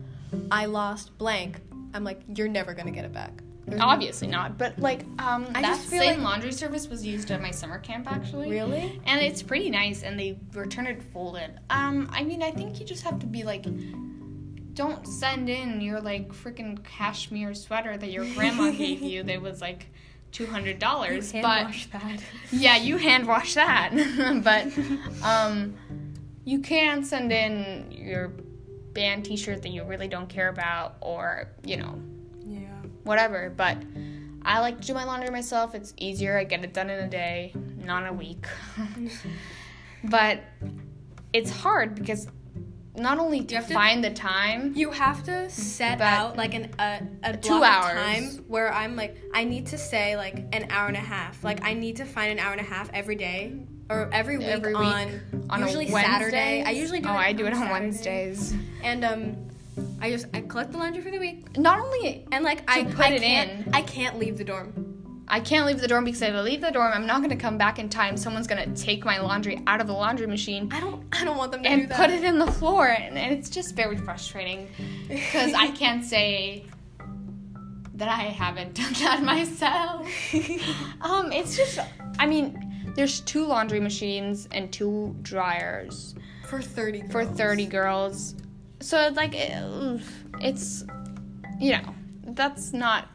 I 0.51 0.67
lost 0.67 1.19
blank." 1.19 1.61
I'm 1.95 2.05
like, 2.05 2.21
"You're 2.37 2.49
never 2.49 2.75
going 2.75 2.87
to 2.87 2.93
get 2.93 3.05
it 3.05 3.13
back." 3.13 3.43
Obviously 3.81 4.29
not, 4.29 4.57
but 4.59 4.79
like 4.79 5.03
um, 5.19 5.47
I 5.55 5.63
that 5.63 5.77
just 5.77 5.89
feel 5.89 6.01
same 6.01 6.19
like- 6.23 6.25
laundry 6.25 6.53
service 6.53 6.89
was 6.89 7.05
used 7.05 7.31
at 7.31 7.43
my 7.43 7.51
summer 7.51 7.79
camp 7.79 8.11
actually. 8.11 8.49
Really? 8.51 9.01
And 9.05 9.21
it's 9.21 9.43
pretty 9.43 9.71
nice, 9.71 10.03
and 10.03 10.19
they 10.19 10.39
return 10.53 10.87
it 10.87 11.03
folded. 11.13 11.59
Um, 11.71 12.09
I 12.13 12.23
mean, 12.23 12.43
I 12.43 12.51
think 12.53 12.79
you 12.79 12.87
just 12.87 13.03
have 13.03 13.19
to 13.21 13.27
be 13.27 13.43
like, 13.43 13.65
don't 14.75 15.07
send 15.07 15.49
in 15.49 15.81
your 15.81 16.01
like 16.01 16.33
freaking 16.33 16.83
cashmere 16.85 17.55
sweater 17.55 17.97
that 17.97 18.11
your 18.13 18.25
grandma 18.35 18.71
gave 18.77 19.01
you 19.03 19.23
that 19.25 19.43
was 19.43 19.61
like 19.61 19.89
two 20.33 20.47
hundred 20.47 20.79
dollars. 20.79 21.33
Hand 21.33 21.43
But 21.43 21.65
wash 21.65 21.87
that. 21.87 22.21
yeah, 22.53 22.77
you 22.77 22.99
hand 22.99 23.27
wash 23.27 23.55
that. 23.55 23.91
but 24.45 24.69
um, 25.27 25.75
you 26.45 26.61
can 26.61 27.03
send 27.03 27.33
in 27.33 27.91
your 27.91 28.29
band 28.93 29.25
T-shirt 29.25 29.63
that 29.63 29.71
you 29.71 29.83
really 29.83 30.09
don't 30.09 30.29
care 30.29 30.49
about, 30.49 30.97
or 31.01 31.49
you 31.65 31.79
know. 31.79 32.01
Whatever. 33.07 33.51
But 33.57 33.79
I 34.43 34.61
like 34.61 34.81
to 34.81 34.87
do 34.87 34.95
my 34.95 35.05
laundry 35.05 35.31
myself. 35.31 35.75
It's 35.75 35.95
easier. 35.97 36.37
I 36.39 36.45
get 36.45 36.63
it 36.63 36.73
done 36.75 36.91
in 36.91 37.01
a 37.03 37.09
day, 37.09 37.53
not 37.85 38.07
a 38.07 38.13
week. 38.13 38.47
but 40.05 40.41
it's 41.33 41.51
hard 41.51 41.95
because 41.95 42.29
not 42.95 43.19
only 43.19 43.45
to 43.45 43.57
have 43.57 43.69
to- 43.69 43.75
find 43.75 44.03
the 44.03 44.11
time. 44.11 44.73
You 44.75 44.91
have 44.91 45.23
to 45.25 45.51
set 45.51 46.01
out 46.01 46.37
like 46.37 46.55
an 46.55 46.71
a, 46.79 47.01
a 47.25 47.37
Two 47.37 47.59
block 47.59 47.85
hours. 47.85 47.97
of 47.99 48.05
time 48.05 48.45
where 48.49 48.73
I'm 48.73 48.97
like 48.97 49.17
I 49.35 49.45
need 49.45 49.67
to 49.69 49.79
say 49.79 50.17
like 50.17 50.37
an 50.53 50.69
hour 50.71 50.89
and 50.89 50.97
a 50.97 51.01
half. 51.01 51.43
Like 51.45 51.63
I 51.65 51.75
need 51.75 51.97
to 51.97 52.05
find 52.05 52.33
an 52.33 52.39
hour 52.39 52.53
and 52.53 52.61
a 52.61 52.65
half 52.65 52.91
every 52.95 53.17
day 53.17 53.55
or 53.91 54.09
every 54.13 54.39
week, 54.39 54.47
Every 54.49 54.75
week 54.75 54.83
on, 54.85 55.21
on 55.51 55.61
usually 55.61 55.87
a 55.89 55.91
Saturday. 55.93 56.63
I 56.65 56.71
usually 56.71 57.01
do 57.01 57.09
Oh, 57.09 57.13
it 57.13 57.17
I 57.19 57.33
do 57.33 57.45
it 57.47 57.53
on 57.53 57.59
Saturday. 57.61 57.73
Wednesdays. 57.73 58.55
And 58.83 59.05
um 59.05 59.37
I 60.01 60.11
just 60.11 60.27
I 60.35 60.41
collect 60.43 60.73
the 60.73 60.79
laundry 60.79 61.03
for 61.03 61.11
the 61.11 61.19
week 61.19 61.57
Not 61.59 61.79
only 61.81 62.27
and 62.33 62.45
like 62.45 62.63
I 62.69 62.85
put 62.85 63.07
I 63.07 63.13
it 63.15 63.23
can't, 63.23 63.67
in. 63.67 63.75
I 63.75 63.83
can't 63.83 64.19
leave 64.19 64.37
the 64.39 64.45
dorm. 64.45 64.93
I 65.29 65.41
can't 65.41 65.67
leave 65.67 65.81
the 65.81 65.89
dorm 65.89 66.05
because 66.05 66.23
if 66.23 66.33
I 66.33 66.41
leave 66.41 66.61
the 66.61 66.71
dorm, 66.71 66.93
I'm 66.95 67.07
not 67.07 67.21
gonna 67.21 67.37
come 67.37 67.59
back 67.59 67.79
in 67.79 67.89
time. 67.89 68.17
Someone's 68.17 68.47
gonna 68.47 68.73
take 68.77 69.05
my 69.05 69.19
laundry 69.19 69.61
out 69.67 69.81
of 69.81 69.87
the 69.89 69.93
laundry 69.93 70.27
machine 70.27 70.69
I 70.73 70.81
don't 70.81 71.05
I 71.13 71.25
don't 71.25 71.37
want 71.37 71.53
them 71.53 71.63
to 71.63 71.69
do 71.69 71.75
and 71.75 71.91
put 71.91 72.11
it 72.11 72.23
in 72.23 72.39
the 72.39 72.51
floor, 72.51 72.89
and, 72.89 73.19
and 73.19 73.33
it's 73.33 73.51
just 73.51 73.75
very 73.75 73.97
frustrating 73.97 74.69
because 75.09 75.53
I 75.55 75.69
can't 75.73 76.05
say 76.05 76.67
that 77.95 78.09
I 78.09 78.25
haven't 78.25 78.75
done 78.75 78.93
that 79.01 79.23
myself. 79.25 80.07
Um, 81.01 81.33
it's 81.33 81.57
just, 81.57 81.79
I 82.19 82.27
mean, 82.27 82.93
there's 82.95 83.21
two 83.21 83.47
laundry 83.47 83.81
machines 83.81 84.49
and 84.53 84.71
two 84.73 85.17
dryers 85.23 86.15
for 86.47 86.61
30 86.61 87.09
for 87.09 87.25
30 87.25 87.67
girls. 87.67 88.37
So, 88.81 89.11
like, 89.15 89.35
it- 89.35 90.03
it's, 90.41 90.85
you 91.59 91.73
know, 91.73 91.95
that's 92.25 92.73
not 92.73 93.09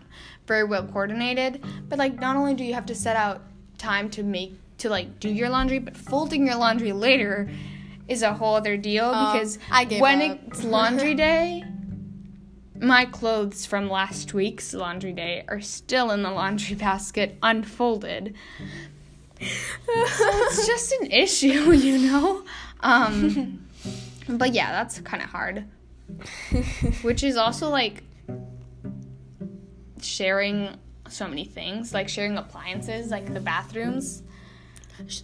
very 0.47 0.63
well 0.63 0.83
coordinated. 0.85 1.63
But, 1.87 1.99
like, 1.99 2.19
not 2.19 2.35
only 2.35 2.53
do 2.55 2.63
you 2.63 2.73
have 2.73 2.85
to 2.87 2.95
set 2.95 3.15
out 3.15 3.41
time 3.77 4.09
to 4.11 4.23
make, 4.23 4.55
to, 4.79 4.89
like, 4.89 5.19
do 5.19 5.29
your 5.29 5.49
laundry, 5.49 5.79
but 5.79 5.95
folding 5.95 6.45
your 6.47 6.55
laundry 6.55 6.91
later 7.07 7.49
is 8.07 8.21
a 8.23 8.33
whole 8.33 8.55
other 8.55 8.75
deal 8.77 9.11
Oh, 9.15 9.31
because 9.33 9.59
I 9.71 9.85
when 9.85 10.21
up. 10.31 10.39
it's 10.47 10.63
laundry 10.63 11.13
day, 11.29 11.63
my 12.79 13.05
clothes 13.05 13.65
from 13.65 13.89
last 13.89 14.33
week's 14.33 14.73
laundry 14.73 15.13
day 15.13 15.43
are 15.47 15.61
still 15.61 16.09
in 16.11 16.23
the 16.23 16.31
laundry 16.31 16.75
basket 16.87 17.37
unfolded. 17.43 18.33
So 19.39 19.45
it's 19.87 20.67
just 20.67 20.91
an 21.01 21.11
issue, 21.11 21.71
you 21.71 21.97
know? 22.11 22.43
Um, 22.81 23.65
but 24.27 24.53
yeah, 24.53 24.71
that's 24.71 24.99
kind 24.99 25.23
of 25.23 25.29
hard. 25.29 25.65
Which 27.01 27.23
is 27.23 27.37
also 27.37 27.69
like 27.69 28.03
sharing 30.01 30.75
so 31.07 31.27
many 31.27 31.45
things, 31.45 31.93
like 31.93 32.09
sharing 32.09 32.37
appliances, 32.37 33.11
like 33.11 33.33
the 33.33 33.39
bathrooms. 33.39 34.23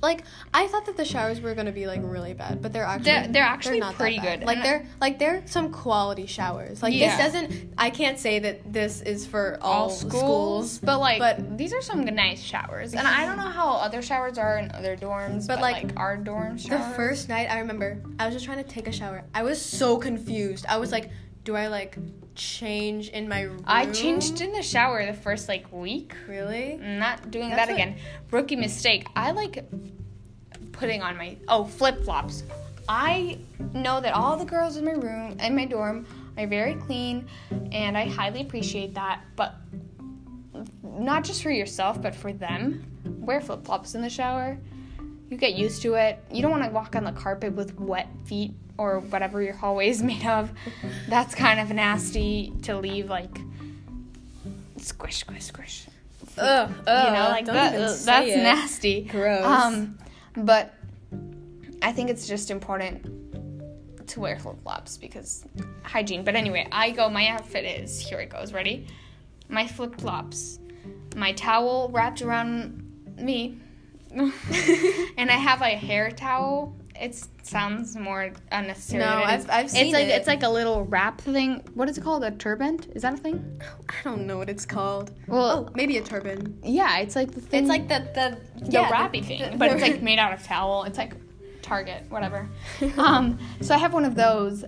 Like 0.02 0.24
I 0.54 0.68
thought 0.68 0.86
that 0.86 0.98
the 0.98 1.06
showers 1.06 1.42
were 1.42 1.54
gonna 1.56 1.72
be 1.72 1.88
like 1.88 2.02
really 2.04 2.34
bad, 2.34 2.62
but 2.62 2.74
they're 2.74 2.84
actually 2.84 3.12
They're- 3.12 3.28
they're 3.30 3.44
actually 3.44 3.80
not 3.80 3.94
that 3.94 3.98
pretty 4.00 4.20
good. 4.20 4.44
Like 4.44 4.62
they're 4.64 4.86
like 5.02 5.20
they're 5.20 5.44
some 5.46 5.72
quality 5.72 6.26
showers. 6.26 6.82
Like 6.84 6.94
Yeah. 6.94 7.16
this 7.18 7.26
doesn't. 7.34 7.74
I 7.78 7.90
can't 7.90 8.20
say 8.20 8.40
that 8.40 8.72
this 8.74 9.02
is 9.02 9.26
for 9.26 9.58
all, 9.62 9.84
All 9.84 9.90
schools. 9.90 10.14
schools, 10.14 10.80
but 10.80 11.00
like 11.00 11.20
but- 11.20 11.58
these 11.58 11.74
are 11.74 11.82
some 11.82 12.04
nice 12.06 12.42
showers, 12.42 12.94
and 12.94 13.08
I 13.08 13.26
don't 13.26 13.38
know 13.38 13.44
how 13.50 13.70
other 13.72 14.02
showers 14.02 14.38
are 14.38 14.58
in 14.58 14.72
other 14.74 14.96
dorms, 14.98 15.48
but, 15.48 15.56
But, 15.56 15.62
like, 15.62 15.84
like, 15.84 15.94
our 16.00 16.18
dorm 16.18 16.58
The 16.58 16.80
first 16.96 17.30
night 17.30 17.50
I 17.50 17.60
remember, 17.60 18.02
I 18.20 18.26
was 18.26 18.34
just 18.36 18.46
trying 18.46 18.64
to 18.64 18.70
take 18.70 18.88
a 18.88 18.92
shower. 18.92 19.24
I 19.34 19.44
was 19.44 19.62
so 19.62 19.98
confused. 19.98 20.66
I 20.68 20.78
was 20.78 20.92
like, 20.92 21.10
do 21.44 21.56
I 21.56 21.68
like 21.68 21.98
change 22.38 23.10
in 23.10 23.28
my 23.28 23.42
room? 23.42 23.64
I 23.66 23.88
changed 23.88 24.40
in 24.40 24.54
the 24.54 24.62
shower 24.62 25.06
the 25.06 25.14
first 25.14 25.50
like 25.50 25.72
week. 25.72 26.16
Really? 26.28 26.80
Mm, 26.82 27.00
not 27.00 27.30
doing 27.32 27.50
That's 27.50 27.68
that 27.68 27.74
again. 27.74 27.98
Rookie 28.32 28.56
mistake. 28.56 29.08
I 29.16 29.32
like 29.32 29.66
putting 30.72 31.02
on 31.02 31.18
my 31.18 31.38
oh 31.48 31.66
flip 31.66 32.04
flops. 32.06 32.44
I 32.88 33.40
know 33.74 34.00
that 34.00 34.14
all 34.14 34.38
the 34.38 34.46
girls 34.46 34.78
in 34.78 34.86
my 34.86 34.92
room 34.92 35.38
in 35.40 35.56
my 35.56 35.66
dorm 35.66 36.06
are 36.38 36.48
very 36.48 36.76
clean, 36.76 37.28
and 37.72 37.98
I 37.98 38.08
highly 38.08 38.42
appreciate 38.42 38.94
that. 38.94 39.22
But 39.36 39.56
not 40.84 41.24
just 41.24 41.44
for 41.44 41.52
yourself, 41.52 42.02
but 42.02 42.16
for 42.16 42.32
them, 42.32 42.86
wear 43.04 43.42
flip 43.42 43.66
flops 43.66 43.96
in 43.96 44.02
the 44.02 44.10
shower. 44.10 44.58
You 45.30 45.36
get 45.36 45.56
used 45.56 45.82
to 45.82 45.96
it. 45.96 46.24
You 46.32 46.42
don't 46.42 46.52
want 46.52 46.64
to 46.64 46.70
walk 46.70 46.96
on 46.96 47.04
the 47.04 47.12
carpet 47.12 47.54
with 47.54 47.78
wet 47.78 48.08
feet 48.26 48.54
or 48.78 49.00
whatever 49.00 49.42
your 49.42 49.54
hallway 49.54 49.90
is 49.90 50.02
made 50.04 50.26
of. 50.26 50.52
That's 51.08 51.36
kind 51.36 51.60
of 51.60 51.70
nasty 51.72 52.54
to 52.64 52.78
leave 52.78 53.10
like 53.10 53.40
squish, 54.78 55.18
squish, 55.18 55.44
squish 55.44 55.88
Ugh, 56.38 56.70
you 56.70 56.86
know, 56.86 57.30
like 57.30 57.46
that, 57.46 57.74
that's 57.74 58.06
nasty. 58.06 59.02
Gross. 59.02 59.44
Um, 59.44 59.98
but 60.36 60.74
I 61.82 61.92
think 61.92 62.10
it's 62.10 62.28
just 62.28 62.52
important 62.52 64.08
to 64.08 64.20
wear 64.20 64.38
flip 64.40 64.62
flops 64.62 64.98
because 64.98 65.46
hygiene. 65.84 66.24
But 66.24 66.36
anyway, 66.36 66.68
I 66.72 66.92
go. 66.92 67.10
My 67.10 67.28
outfit 67.30 67.66
is 67.66 68.00
here. 68.00 68.20
It 68.20 68.30
goes. 68.30 68.54
Ready? 68.54 68.88
My 69.50 69.66
flip 69.66 70.00
flops, 70.00 70.60
my 71.16 71.32
towel 71.32 71.90
wrapped 71.90 72.22
around 72.22 72.84
me, 73.18 73.58
and 74.12 75.32
I 75.32 75.36
have 75.36 75.62
a 75.62 75.70
hair 75.70 76.12
towel. 76.12 76.76
It 77.00 77.16
sounds 77.44 77.96
more 77.96 78.32
unnecessary. 78.52 79.04
No, 79.04 79.22
I've- 79.24 79.50
I've 79.50 79.70
seen 79.70 79.86
It's 79.86 79.94
like 79.94 80.06
it. 80.08 80.10
it's 80.12 80.28
like 80.28 80.44
a 80.44 80.50
little 80.50 80.84
wrap 80.86 81.22
thing. 81.22 81.62
What 81.76 81.88
is 81.90 81.98
it 81.98 82.04
called? 82.04 82.24
A 82.24 82.32
turban? 82.32 82.80
Is 82.96 83.04
that 83.04 83.14
a 83.14 83.18
thing? 83.18 83.62
I 83.90 83.94
don't 84.04 84.26
know 84.26 84.38
what 84.38 84.50
it's 84.50 84.66
called. 84.66 85.12
Well, 85.28 85.68
Oh, 85.68 85.72
maybe 85.76 85.98
a 85.98 86.02
turban. 86.04 86.58
yeah, 86.64 86.98
it's 87.00 87.16
like 87.16 87.32
the 87.32 87.42
thing. 87.42 87.60
It's 87.62 87.70
like 87.70 87.88
the 87.88 88.00
the 88.14 88.38
the 88.66 88.72
yeah, 88.72 88.90
wrappy 88.90 89.22
thing, 89.22 89.58
but 89.58 89.72
it's 89.72 89.82
like 89.88 90.02
made 90.02 90.20
out 90.20 90.34
of 90.34 90.44
towel. 90.44 90.84
It's 90.84 90.98
like 90.98 91.14
Target, 91.62 92.04
whatever. 92.10 92.48
um, 92.98 93.38
so 93.62 93.76
I 93.76 93.78
have 93.78 93.94
one 93.94 94.06
of 94.06 94.16
those, 94.16 94.64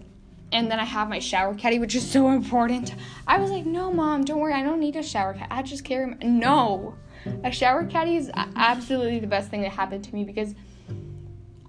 and 0.51 0.69
then 0.69 0.79
I 0.79 0.85
have 0.85 1.07
my 1.09 1.19
shower 1.19 1.53
caddy, 1.55 1.79
which 1.79 1.95
is 1.95 2.05
so 2.09 2.29
important. 2.29 2.93
I 3.25 3.39
was 3.39 3.49
like, 3.51 3.65
no, 3.65 3.91
mom, 3.93 4.25
don't 4.25 4.39
worry, 4.39 4.53
I 4.53 4.63
don't 4.63 4.81
need 4.81 4.97
a 4.97 5.03
shower 5.03 5.33
caddy. 5.33 5.47
I 5.49 5.61
just 5.61 5.83
carry. 5.85 6.07
My-. 6.07 6.17
No, 6.21 6.95
a 7.43 7.51
shower 7.51 7.85
caddy 7.85 8.17
is 8.17 8.29
absolutely 8.35 9.19
the 9.19 9.27
best 9.27 9.49
thing 9.49 9.61
that 9.61 9.71
happened 9.71 10.03
to 10.05 10.13
me 10.13 10.23
because. 10.25 10.53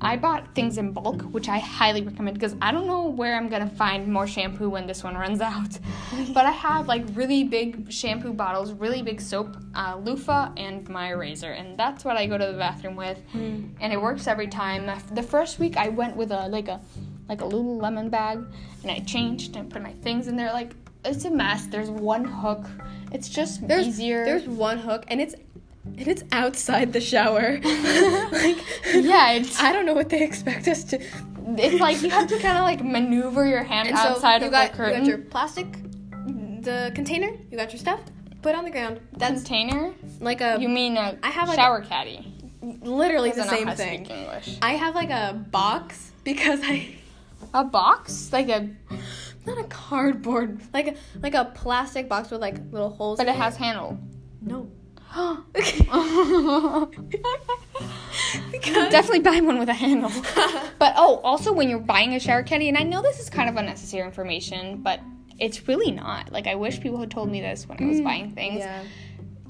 I 0.02 0.16
bought 0.16 0.54
things 0.54 0.78
in 0.78 0.92
bulk, 0.92 1.22
which 1.22 1.48
I 1.48 1.58
highly 1.58 2.00
recommend 2.02 2.34
because 2.38 2.56
I 2.62 2.72
don't 2.72 2.86
know 2.86 3.04
where 3.06 3.36
I'm 3.36 3.48
gonna 3.50 3.68
find 3.68 4.10
more 4.10 4.26
shampoo 4.26 4.70
when 4.70 4.86
this 4.86 5.04
one 5.04 5.14
runs 5.14 5.40
out. 5.40 5.78
but 6.34 6.46
I 6.46 6.50
have 6.52 6.88
like 6.88 7.04
really 7.14 7.44
big 7.44 7.92
shampoo 7.92 8.32
bottles, 8.32 8.72
really 8.72 9.02
big 9.02 9.20
soap, 9.20 9.56
uh, 9.74 9.96
loofah, 10.02 10.52
and 10.56 10.88
my 10.88 11.10
razor, 11.10 11.50
and 11.52 11.78
that's 11.78 12.04
what 12.04 12.16
I 12.16 12.26
go 12.26 12.38
to 12.38 12.46
the 12.46 12.58
bathroom 12.58 12.96
with, 12.96 13.20
and 13.34 13.92
it 13.92 14.00
works 14.00 14.26
every 14.26 14.46
time. 14.48 14.86
The- 14.86 15.14
The 15.14 15.22
first 15.22 15.58
week 15.58 15.76
I 15.76 15.88
went 15.90 16.16
with 16.16 16.30
a 16.32 16.48
like 16.48 16.68
a 16.68 16.80
like 17.28 17.42
a 17.42 17.44
Lululemon 17.44 18.10
bag, 18.10 18.38
and 18.82 18.90
I 18.90 19.00
changed 19.00 19.54
and 19.56 19.68
put 19.70 19.82
my 19.82 19.92
things 20.02 20.28
in 20.28 20.36
there. 20.36 20.52
Like 20.52 20.72
it's 21.04 21.24
a 21.26 21.30
mess. 21.30 21.66
There's 21.66 21.90
one 21.90 22.24
hook. 22.24 22.64
It's 23.12 23.28
just 23.28 23.66
There's 23.68 23.86
easier. 23.86 24.24
There's 24.24 24.46
one 24.46 24.78
hook, 24.78 25.04
and 25.08 25.20
it's 25.20 25.34
and 25.84 26.06
it's 26.08 26.22
outside 26.32 26.92
the 26.92 27.00
shower. 27.00 27.58
like, 27.62 28.58
yeah, 28.94 29.32
it's 29.32 29.60
I 29.60 29.72
don't 29.72 29.86
know 29.86 29.94
what 29.94 30.08
they 30.08 30.22
expect 30.22 30.68
us 30.68 30.84
to. 30.84 31.00
it's 31.58 31.80
like 31.80 32.02
you 32.02 32.10
have 32.10 32.28
to 32.28 32.38
kind 32.38 32.58
of 32.58 32.64
like 32.64 32.84
maneuver 32.84 33.46
your 33.46 33.62
hand 33.62 33.88
And 33.88 33.96
outside 33.96 34.40
so 34.40 34.44
you 34.44 34.46
of 34.46 34.52
got 34.52 34.70
the 34.72 34.76
curtain. 34.76 35.04
you 35.04 35.10
got 35.12 35.18
your 35.18 35.26
plastic, 35.30 35.66
the 36.62 36.92
container. 36.94 37.30
You 37.50 37.56
got 37.56 37.72
your 37.72 37.78
stuff. 37.80 38.00
Put 38.42 38.50
it 38.50 38.54
on 38.56 38.64
the 38.64 38.70
ground. 38.70 39.00
That's 39.16 39.42
container. 39.42 39.92
like 40.20 40.40
a 40.40 40.56
You 40.60 40.68
mean 40.68 40.96
a 40.96 41.18
I 41.22 41.28
have, 41.30 41.48
like, 41.48 41.56
shower 41.56 41.80
caddy? 41.82 42.26
literally 42.82 43.30
the 43.30 43.36
Doesn't 43.36 43.52
know 43.52 43.56
same 43.58 43.66
how 43.66 43.72
to 43.72 43.76
thing. 43.78 44.04
speak 44.04 44.16
English. 44.18 44.58
I 44.62 44.72
have 44.72 44.94
like 44.94 45.10
a 45.10 45.32
box 45.50 46.12
because 46.24 46.60
I 46.62 46.94
A 47.54 47.64
box, 47.64 48.30
like 48.32 48.48
a, 48.50 48.68
not 49.46 49.58
a 49.58 49.64
cardboard 49.64 50.60
like 50.74 50.88
a 50.88 50.94
like 51.22 51.34
a 51.34 51.46
plastic 51.54 52.08
box 52.08 52.30
with 52.30 52.40
like 52.42 52.56
little 52.70 52.90
holes. 52.90 53.16
but 53.18 53.26
in 53.28 53.34
it 53.34 53.36
has 53.38 53.56
handle. 53.56 53.98
no. 54.42 54.70
Definitely 58.90 59.20
buy 59.20 59.40
one 59.40 59.58
with 59.58 59.68
a 59.68 59.74
handle. 59.74 60.10
But 60.78 60.94
oh, 60.96 61.20
also 61.24 61.52
when 61.52 61.68
you're 61.68 61.78
buying 61.78 62.14
a 62.14 62.20
shower 62.20 62.42
caddy, 62.42 62.68
and 62.68 62.78
I 62.78 62.82
know 62.82 63.02
this 63.02 63.18
is 63.20 63.28
kind 63.28 63.48
of 63.48 63.56
unnecessary 63.56 64.06
information, 64.06 64.82
but 64.82 65.00
it's 65.38 65.66
really 65.66 65.90
not. 65.90 66.30
Like 66.32 66.46
I 66.46 66.54
wish 66.54 66.80
people 66.80 66.98
had 66.98 67.10
told 67.10 67.30
me 67.30 67.40
this 67.40 67.68
when 67.68 67.82
I 67.82 67.86
was 67.86 68.00
mm, 68.00 68.04
buying 68.04 68.30
things. 68.30 68.60
Yeah. 68.60 68.82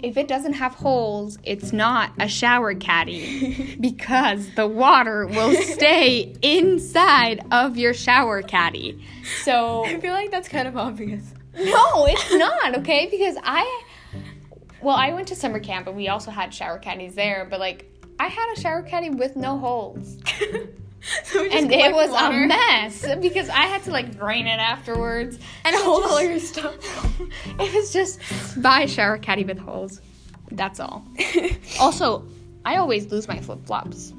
If 0.02 0.16
it 0.16 0.28
doesn't 0.28 0.54
have 0.54 0.74
holes, 0.74 1.36
it's 1.42 1.74
not 1.74 2.12
a 2.18 2.26
shower 2.26 2.74
caddy 2.74 3.76
because 3.80 4.48
the 4.54 4.66
water 4.66 5.26
will 5.26 5.52
stay 5.62 6.34
inside 6.40 7.44
of 7.52 7.76
your 7.76 7.92
shower 7.92 8.40
caddy. 8.40 9.04
So 9.44 9.84
I 9.84 10.00
feel 10.00 10.14
like 10.14 10.30
that's 10.30 10.48
kind 10.48 10.66
of 10.66 10.76
obvious. 10.78 11.22
no, 11.54 12.06
it's 12.06 12.34
not, 12.34 12.78
okay? 12.78 13.08
Because 13.10 13.36
I 13.42 13.82
well, 14.82 14.96
I 14.96 15.12
went 15.12 15.28
to 15.28 15.34
summer 15.36 15.60
camp 15.60 15.86
and 15.86 15.96
we 15.96 16.08
also 16.08 16.30
had 16.30 16.52
shower 16.54 16.78
caddies 16.78 17.14
there, 17.14 17.46
but 17.48 17.60
like 17.60 17.86
I 18.18 18.26
had 18.28 18.52
a 18.56 18.60
shower 18.60 18.82
caddy 18.82 19.10
with 19.10 19.36
no 19.36 19.58
holes. 19.58 20.18
so 21.24 21.44
and 21.46 21.72
it 21.72 21.94
was 21.94 22.10
water 22.10 22.44
a 22.44 22.46
mess 22.46 23.06
because 23.20 23.48
I 23.48 23.62
had 23.62 23.82
to 23.84 23.90
like 23.90 24.16
drain 24.16 24.46
it 24.46 24.58
afterwards. 24.60 25.38
and 25.64 25.74
So 25.76 25.82
hold 25.84 26.02
just- 26.02 26.12
all 26.12 26.22
your 26.22 26.38
stuff. 26.38 27.20
It 27.60 27.74
was 27.74 27.92
just 27.92 28.20
buy 28.62 28.80
a 28.82 28.88
shower 28.88 29.18
caddy 29.18 29.44
with 29.44 29.58
holes. 29.58 30.00
That's 30.50 30.80
all. 30.80 31.04
Also, 31.80 32.26
I 32.64 32.76
always 32.76 33.10
lose 33.10 33.28
my 33.28 33.38
flip 33.40 33.64
flops. 33.66 34.12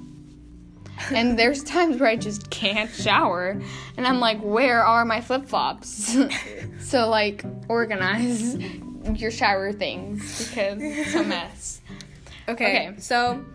And 1.12 1.38
there's 1.38 1.64
times 1.64 2.00
where 2.00 2.10
I 2.10 2.16
just 2.16 2.50
can't 2.52 2.90
shower. 2.92 3.60
And 3.98 4.06
I'm 4.08 4.20
like, 4.20 4.40
where 4.42 4.84
are 4.84 5.04
my 5.04 5.20
flip 5.22 5.46
flops? 5.48 6.16
so, 6.80 7.10
like, 7.10 7.44
organize 7.68 8.56
your 9.16 9.32
shower 9.32 9.72
things 9.72 10.48
because 10.50 10.80
it's 10.82 11.16
a 11.16 11.24
mess. 11.24 11.82
Okay. 12.50 12.90
Okay. 12.90 13.00
So 13.00 13.46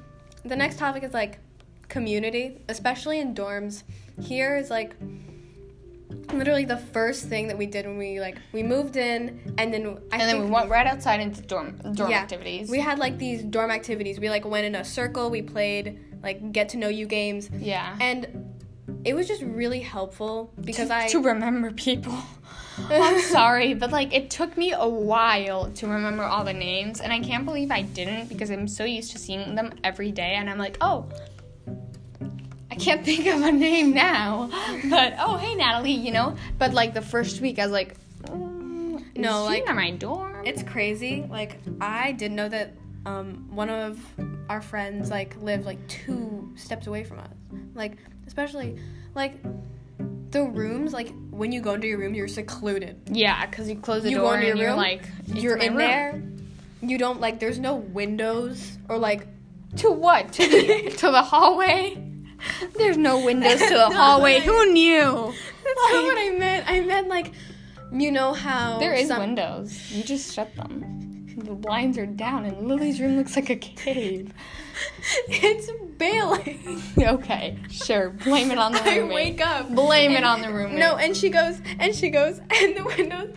the 0.44 0.54
next 0.56 0.78
topic 0.78 1.02
is 1.02 1.12
like 1.12 1.38
community, 1.88 2.62
especially 2.68 3.18
in 3.20 3.34
dorms. 3.34 3.82
Here 4.22 4.56
is 4.56 4.70
like 4.70 4.94
literally 6.32 6.64
the 6.64 6.76
first 6.76 7.26
thing 7.28 7.48
that 7.48 7.58
we 7.58 7.66
did 7.66 7.84
when 7.84 7.98
we 7.98 8.20
like 8.20 8.36
we 8.52 8.62
moved 8.62 8.96
in 8.96 9.54
and 9.58 9.74
then 9.74 9.98
I 10.12 10.18
And 10.18 10.22
then 10.22 10.44
we 10.44 10.50
went 10.50 10.70
right 10.70 10.86
outside 10.86 11.20
into 11.20 11.42
dorm, 11.42 11.78
dorm 11.94 12.10
Yeah. 12.10 12.20
activities. 12.20 12.70
we 12.70 12.78
had 12.80 12.98
like 12.98 13.18
these 13.18 13.42
dorm 13.42 13.70
activities. 13.70 14.18
We 14.20 14.30
like 14.30 14.44
went 14.44 14.66
in 14.66 14.76
a 14.76 14.84
circle, 14.84 15.28
we 15.30 15.42
played 15.42 15.98
like 16.22 16.52
get 16.52 16.68
to 16.70 16.76
know 16.78 16.88
you 16.88 17.06
games 17.06 17.50
yeah. 17.58 17.96
and 18.00 18.54
it 19.04 19.14
was 19.14 19.28
just 19.28 19.42
really 19.42 19.80
helpful 19.80 20.52
because 20.60 20.90
I 20.90 21.08
to 21.08 21.20
remember 21.20 21.70
people. 21.72 22.14
I'm 22.90 23.20
sorry, 23.20 23.74
but 23.74 23.90
like 23.90 24.14
it 24.14 24.30
took 24.30 24.56
me 24.56 24.72
a 24.72 24.88
while 24.88 25.70
to 25.72 25.86
remember 25.86 26.22
all 26.22 26.44
the 26.44 26.52
names, 26.52 27.00
and 27.00 27.12
I 27.12 27.20
can't 27.20 27.44
believe 27.44 27.70
I 27.70 27.82
didn't 27.82 28.28
because 28.28 28.50
I'm 28.50 28.68
so 28.68 28.84
used 28.84 29.12
to 29.12 29.18
seeing 29.18 29.54
them 29.54 29.72
every 29.84 30.12
day, 30.12 30.34
and 30.34 30.48
I'm 30.48 30.58
like, 30.58 30.76
oh, 30.80 31.08
I 32.70 32.74
can't 32.76 33.04
think 33.04 33.26
of 33.26 33.40
a 33.42 33.52
name 33.52 33.92
now, 33.92 34.50
but 34.90 35.14
oh, 35.18 35.36
hey 35.36 35.54
Natalie, 35.54 35.92
you 35.92 36.12
know. 36.12 36.36
But 36.58 36.74
like 36.74 36.94
the 36.94 37.02
first 37.02 37.40
week, 37.40 37.58
I 37.58 37.62
was 37.62 37.72
like, 37.72 37.96
mm, 38.24 39.16
No, 39.16 39.44
like, 39.44 39.68
at 39.68 39.74
my 39.74 39.90
dorm. 39.92 40.44
It's 40.44 40.62
crazy. 40.62 41.26
Like 41.28 41.58
I 41.80 42.12
didn't 42.12 42.36
know 42.36 42.48
that 42.48 42.74
um, 43.06 43.48
one 43.50 43.70
of 43.70 43.98
our 44.48 44.60
friends 44.60 45.10
like 45.10 45.36
lived 45.40 45.64
like 45.64 45.86
two 45.88 46.52
steps 46.56 46.86
away 46.86 47.04
from 47.04 47.20
us. 47.20 47.30
Like 47.74 47.96
especially 48.26 48.78
like 49.14 49.34
the 50.30 50.42
rooms. 50.44 50.92
Like 50.92 51.12
when 51.30 51.52
you 51.52 51.60
go 51.60 51.74
into 51.74 51.86
your 51.86 51.98
room, 51.98 52.14
you're 52.14 52.28
secluded. 52.28 53.00
yeah, 53.06 53.46
because 53.46 53.68
you 53.68 53.76
close 53.76 54.02
the 54.02 54.10
You 54.10 54.18
door 54.18 54.34
into 54.34 54.46
your 54.46 54.52
and 54.52 54.60
you're 54.60 54.74
like, 54.74 55.02
you're 55.26 55.56
in 55.56 55.70
room. 55.70 55.78
there. 55.78 56.22
You 56.82 56.98
don't 56.98 57.20
like. 57.20 57.40
There's 57.40 57.58
no 57.58 57.76
windows 57.76 58.78
or 58.88 58.98
like. 58.98 59.26
To 59.78 59.90
what? 59.90 60.32
To 60.34 60.46
the, 60.48 60.90
to 60.98 61.10
the 61.10 61.22
hallway? 61.22 62.02
There's 62.78 62.96
no 62.96 63.22
windows 63.24 63.58
to 63.58 63.68
the 63.74 63.90
hallway. 63.90 64.34
like- 64.36 64.44
Who 64.44 64.72
knew? 64.72 65.02
That's 65.02 65.92
not 65.92 66.02
what 66.04 66.18
I 66.18 66.36
meant. 66.38 66.70
I 66.70 66.80
meant 66.80 67.08
like, 67.08 67.32
you 67.92 68.10
know 68.12 68.32
how 68.32 68.78
There 68.78 68.94
is 68.94 69.08
some- 69.08 69.18
windows. 69.20 69.90
You 69.90 70.02
just 70.04 70.32
shut 70.32 70.54
them. 70.54 70.95
The 71.36 71.52
blinds 71.52 71.98
are 71.98 72.06
down, 72.06 72.46
and 72.46 72.66
Lily's 72.66 72.98
room 72.98 73.18
looks 73.18 73.36
like 73.36 73.50
a 73.50 73.56
cave. 73.56 74.32
it's 75.28 75.70
Bailey. 75.98 76.60
okay, 76.98 77.58
sure. 77.70 78.10
Blame 78.10 78.50
it 78.50 78.58
on 78.58 78.72
the 78.72 78.78
roommate. 78.78 79.10
I 79.10 79.14
wake 79.14 79.40
up. 79.46 79.74
Blame 79.74 80.12
it 80.12 80.24
on 80.24 80.40
the 80.40 80.50
roommate. 80.52 80.78
No, 80.78 80.96
and 80.96 81.14
she 81.14 81.28
goes, 81.28 81.60
and 81.78 81.94
she 81.94 82.08
goes, 82.08 82.38
and 82.38 82.76
the 82.76 82.84
window. 82.84 83.32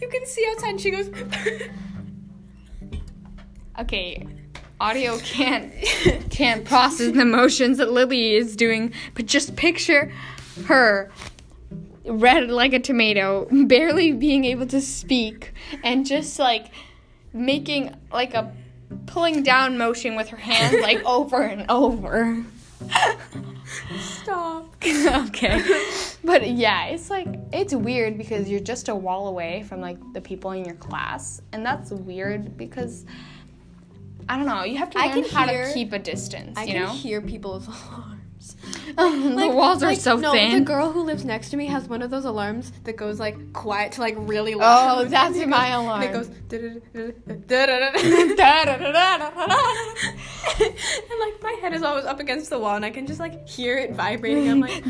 You 0.00 0.08
can 0.08 0.24
see 0.24 0.46
outside, 0.50 0.70
and 0.70 0.80
she 0.80 0.90
goes. 0.90 1.10
Okay, 3.76 4.24
audio 4.80 5.18
can't 5.18 5.72
can't 6.30 6.64
process 6.64 7.12
the 7.12 7.22
emotions 7.22 7.78
that 7.78 7.90
Lily 7.90 8.36
is 8.36 8.54
doing, 8.54 8.92
but 9.14 9.26
just 9.26 9.56
picture 9.56 10.12
her 10.66 11.10
red 12.06 12.50
like 12.50 12.72
a 12.72 12.78
tomato, 12.78 13.48
barely 13.66 14.12
being 14.12 14.44
able 14.44 14.66
to 14.66 14.80
speak, 14.80 15.52
and 15.82 16.06
just 16.06 16.38
like 16.38 16.70
making 17.34 17.94
like 18.10 18.32
a 18.32 18.52
pulling 19.06 19.42
down 19.42 19.76
motion 19.76 20.14
with 20.16 20.28
her 20.28 20.36
hand 20.38 20.80
like 20.80 21.02
over 21.04 21.42
and 21.42 21.66
over. 21.70 22.44
Stop. 23.98 24.74
okay. 24.84 25.62
But 26.22 26.48
yeah, 26.50 26.86
it's 26.86 27.10
like 27.10 27.26
it's 27.52 27.74
weird 27.74 28.16
because 28.18 28.48
you're 28.48 28.60
just 28.60 28.88
a 28.88 28.94
wall 28.94 29.28
away 29.28 29.62
from 29.68 29.80
like 29.80 29.98
the 30.12 30.20
people 30.20 30.52
in 30.52 30.64
your 30.64 30.76
class, 30.76 31.42
and 31.52 31.64
that's 31.64 31.90
weird 31.90 32.56
because 32.56 33.04
I 34.28 34.36
don't 34.36 34.46
know. 34.46 34.64
You 34.64 34.78
have 34.78 34.90
to 34.90 34.98
I 34.98 35.06
learn 35.06 35.24
can 35.24 35.32
how 35.32 35.46
hear- 35.48 35.66
to 35.66 35.74
keep 35.74 35.92
a 35.92 35.98
distance. 35.98 36.56
I 36.56 36.64
you 36.64 36.72
can 36.74 36.82
know, 36.82 36.90
hear 36.92 37.20
people's 37.20 37.66
alarms. 37.68 38.13
Oh, 38.96 39.34
the 39.36 39.48
walls 39.48 39.82
are 39.82 39.86
like, 39.86 39.98
so 39.98 40.16
no, 40.16 40.30
thin. 40.32 40.60
the 40.60 40.64
girl 40.64 40.92
who 40.92 41.02
lives 41.02 41.24
next 41.24 41.50
to 41.50 41.56
me 41.56 41.66
has 41.66 41.88
one 41.88 42.00
of 42.00 42.10
those 42.10 42.24
alarms 42.24 42.70
that 42.84 42.96
goes 42.96 43.18
like 43.18 43.52
quiet 43.52 43.92
to 43.92 44.00
like 44.00 44.14
really 44.18 44.54
oh, 44.54 44.58
loud. 44.58 44.98
Oh, 44.98 45.04
that's 45.08 45.36
it 45.36 45.48
my 45.48 45.70
goes- 45.70 45.84
alarm. 45.84 46.02
And 46.02 46.10
it 46.10 46.12
goes. 46.12 46.28
and 50.60 51.20
like 51.20 51.42
my 51.42 51.56
head 51.60 51.72
is 51.72 51.82
always 51.82 52.04
up 52.04 52.20
against 52.20 52.50
the 52.50 52.58
wall, 52.58 52.76
and 52.76 52.84
I 52.84 52.90
can 52.90 53.06
just 53.06 53.18
like 53.18 53.48
hear 53.48 53.78
it 53.78 53.94
vibrating. 53.94 54.48
I'm 54.48 54.60
like, 54.60 54.84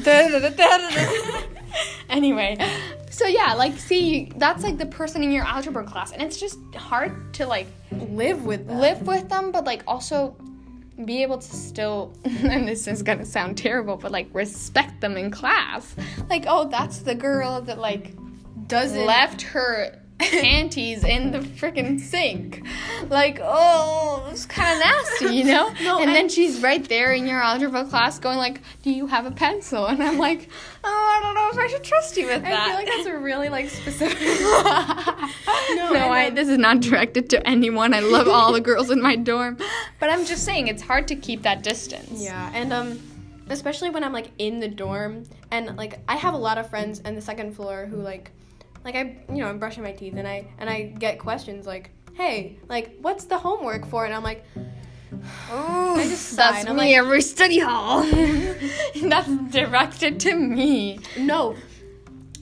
anyway, 2.11 2.59
so 3.11 3.27
yeah, 3.27 3.55
like 3.55 3.79
see, 3.79 4.33
that's 4.37 4.63
like 4.63 4.77
the 4.77 4.87
person 4.87 5.23
in 5.23 5.33
your 5.33 5.45
algebra 5.45 5.85
class, 5.85 6.13
and 6.13 6.21
it's 6.21 6.39
just 6.39 6.59
hard 6.75 7.33
to 7.35 7.47
like 7.47 7.69
live 7.93 8.45
with 8.45 8.67
them. 8.67 8.79
live 8.79 9.07
with 9.07 9.29
them, 9.31 9.51
but 9.51 9.65
like 9.65 9.83
also 9.87 10.37
be 11.05 11.23
able 11.23 11.39
to 11.39 11.57
still, 11.57 12.17
and 12.25 12.69
this 12.69 12.87
is 12.87 13.03
gonna 13.03 13.25
sound 13.25 13.59
terrible, 13.59 13.97
but 13.97 14.13
like 14.13 14.29
respect 14.33 15.01
them 15.01 15.17
in 15.17 15.31
class. 15.31 15.95
Like, 16.29 16.45
oh, 16.47 16.69
that's 16.69 16.99
the 16.99 17.15
girl 17.15 17.61
that 17.63 17.79
like 17.79 18.15
Doesn't 18.67 19.07
left 19.07 19.43
her 19.43 20.01
panties 20.19 21.05
in 21.05 21.33
the 21.33 21.41
freaking 21.41 21.99
sink. 22.01 22.63
Like, 23.09 23.39
oh, 23.43 24.27
it's 24.31 24.47
kind 24.47 24.73
of 24.73 24.79
nasty, 24.81 25.37
you 25.37 25.45
know? 25.45 25.73
No, 25.83 26.01
and 26.01 26.11
I- 26.11 26.15
then 26.15 26.29
she's 26.29 26.63
right 26.63 26.87
there 26.89 27.13
in 27.13 27.27
your 27.27 27.41
algebra 27.43 27.85
class 27.85 28.19
going 28.19 28.39
like, 28.39 28.61
"Do 28.83 28.91
you 28.91 29.07
have 29.07 29.27
a 29.27 29.31
pencil?" 29.31 29.87
And 29.87 30.03
I'm 30.03 30.19
like, 30.19 30.49
"Oh, 30.83 30.89
I 31.19 31.21
don't 31.23 31.35
know 31.35 31.49
if 31.53 31.59
I 31.59 31.67
should 31.73 31.85
trust 31.85 32.17
you 32.17 32.27
with 32.27 32.43
that." 32.43 32.53
I 32.63 32.67
feel 32.67 32.75
like 32.77 32.87
that's 32.87 33.07
a 33.07 33.19
really 33.19 33.49
like 33.49 33.69
specific. 33.69 34.19
no, 35.77 35.93
No, 35.93 36.09
I 36.09 36.25
I, 36.27 36.31
this 36.31 36.49
is 36.49 36.59
not 36.59 36.81
directed 36.81 37.29
to 37.31 37.47
anyone. 37.49 37.93
I 37.95 38.01
love 38.01 38.29
all 38.29 38.53
the 38.53 38.61
girls 38.61 38.91
in 38.91 39.03
my 39.03 39.17
dorm, 39.17 39.59
but 40.01 40.11
I'm 40.11 40.25
just 40.25 40.45
saying 40.45 40.69
it's 40.69 40.83
hard 40.83 41.09
to 41.09 41.17
keep 41.17 41.43
that 41.43 41.63
distance. 41.63 42.23
Yeah, 42.23 42.51
and 42.55 42.73
um, 42.73 43.01
especially 43.51 43.91
when 43.91 44.05
I'm 44.05 44.13
like 44.13 44.31
in 44.39 44.61
the 44.61 44.69
dorm, 44.69 45.25
and 45.51 45.77
like 45.77 45.99
I 46.09 46.17
have 46.17 46.35
a 46.35 46.39
lot 46.39 46.57
of 46.59 46.71
friends 46.71 47.01
in 47.01 47.15
the 47.15 47.21
second 47.23 47.55
floor 47.55 47.87
who 47.87 47.97
like, 47.97 48.31
like 48.85 48.95
I, 48.95 49.17
you 49.31 49.37
know, 49.39 49.49
I'm 49.49 49.59
brushing 49.59 49.83
my 49.83 49.93
teeth, 49.93 50.15
and 50.17 50.27
I 50.29 50.47
and 50.59 50.69
I 50.69 50.83
get 50.83 51.19
questions 51.19 51.67
like, 51.67 51.91
"Hey, 52.15 52.59
like, 52.69 52.97
what's 53.01 53.25
the 53.25 53.39
homework 53.39 53.87
for?" 53.87 54.05
And 54.05 54.15
I'm 54.15 54.23
like, 54.23 54.45
Oh, 55.51 55.95
I 55.99 56.05
just 56.05 56.31
sigh, 56.31 56.53
that's 56.53 56.67
me 56.69 56.73
like- 56.75 56.97
every 56.97 57.23
study 57.23 57.59
hall. 57.61 58.03
that's 59.03 59.29
directed 59.51 60.21
to 60.21 60.35
me. 60.35 60.99
"No." 61.19 61.57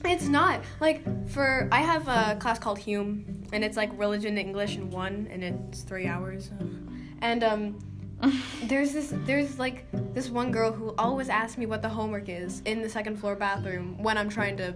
It's 0.05 0.27
not 0.27 0.59
like 0.81 1.29
for 1.29 1.69
I 1.71 1.79
have 1.79 2.09
a 2.09 2.35
class 2.37 2.59
called 2.59 2.77
Hume, 2.77 3.45
and 3.53 3.63
it's 3.63 3.77
like 3.77 3.89
religion, 3.97 4.37
English, 4.37 4.75
and 4.75 4.91
one, 4.91 5.29
and 5.31 5.41
it's 5.43 5.83
three 5.83 6.07
hours. 6.07 6.51
And 7.21 7.41
um, 7.41 7.79
there's 8.63 8.93
this 8.93 9.13
there's 9.25 9.59
like 9.59 9.85
this 10.13 10.29
one 10.29 10.51
girl 10.51 10.71
who 10.71 10.93
always 10.97 11.29
asks 11.29 11.57
me 11.57 11.65
what 11.65 11.81
the 11.81 11.89
homework 11.89 12.29
is 12.29 12.61
in 12.65 12.81
the 12.81 12.89
second 12.89 13.17
floor 13.17 13.35
bathroom 13.35 13.97
when 14.01 14.17
I'm 14.17 14.29
trying 14.29 14.57
to 14.57 14.73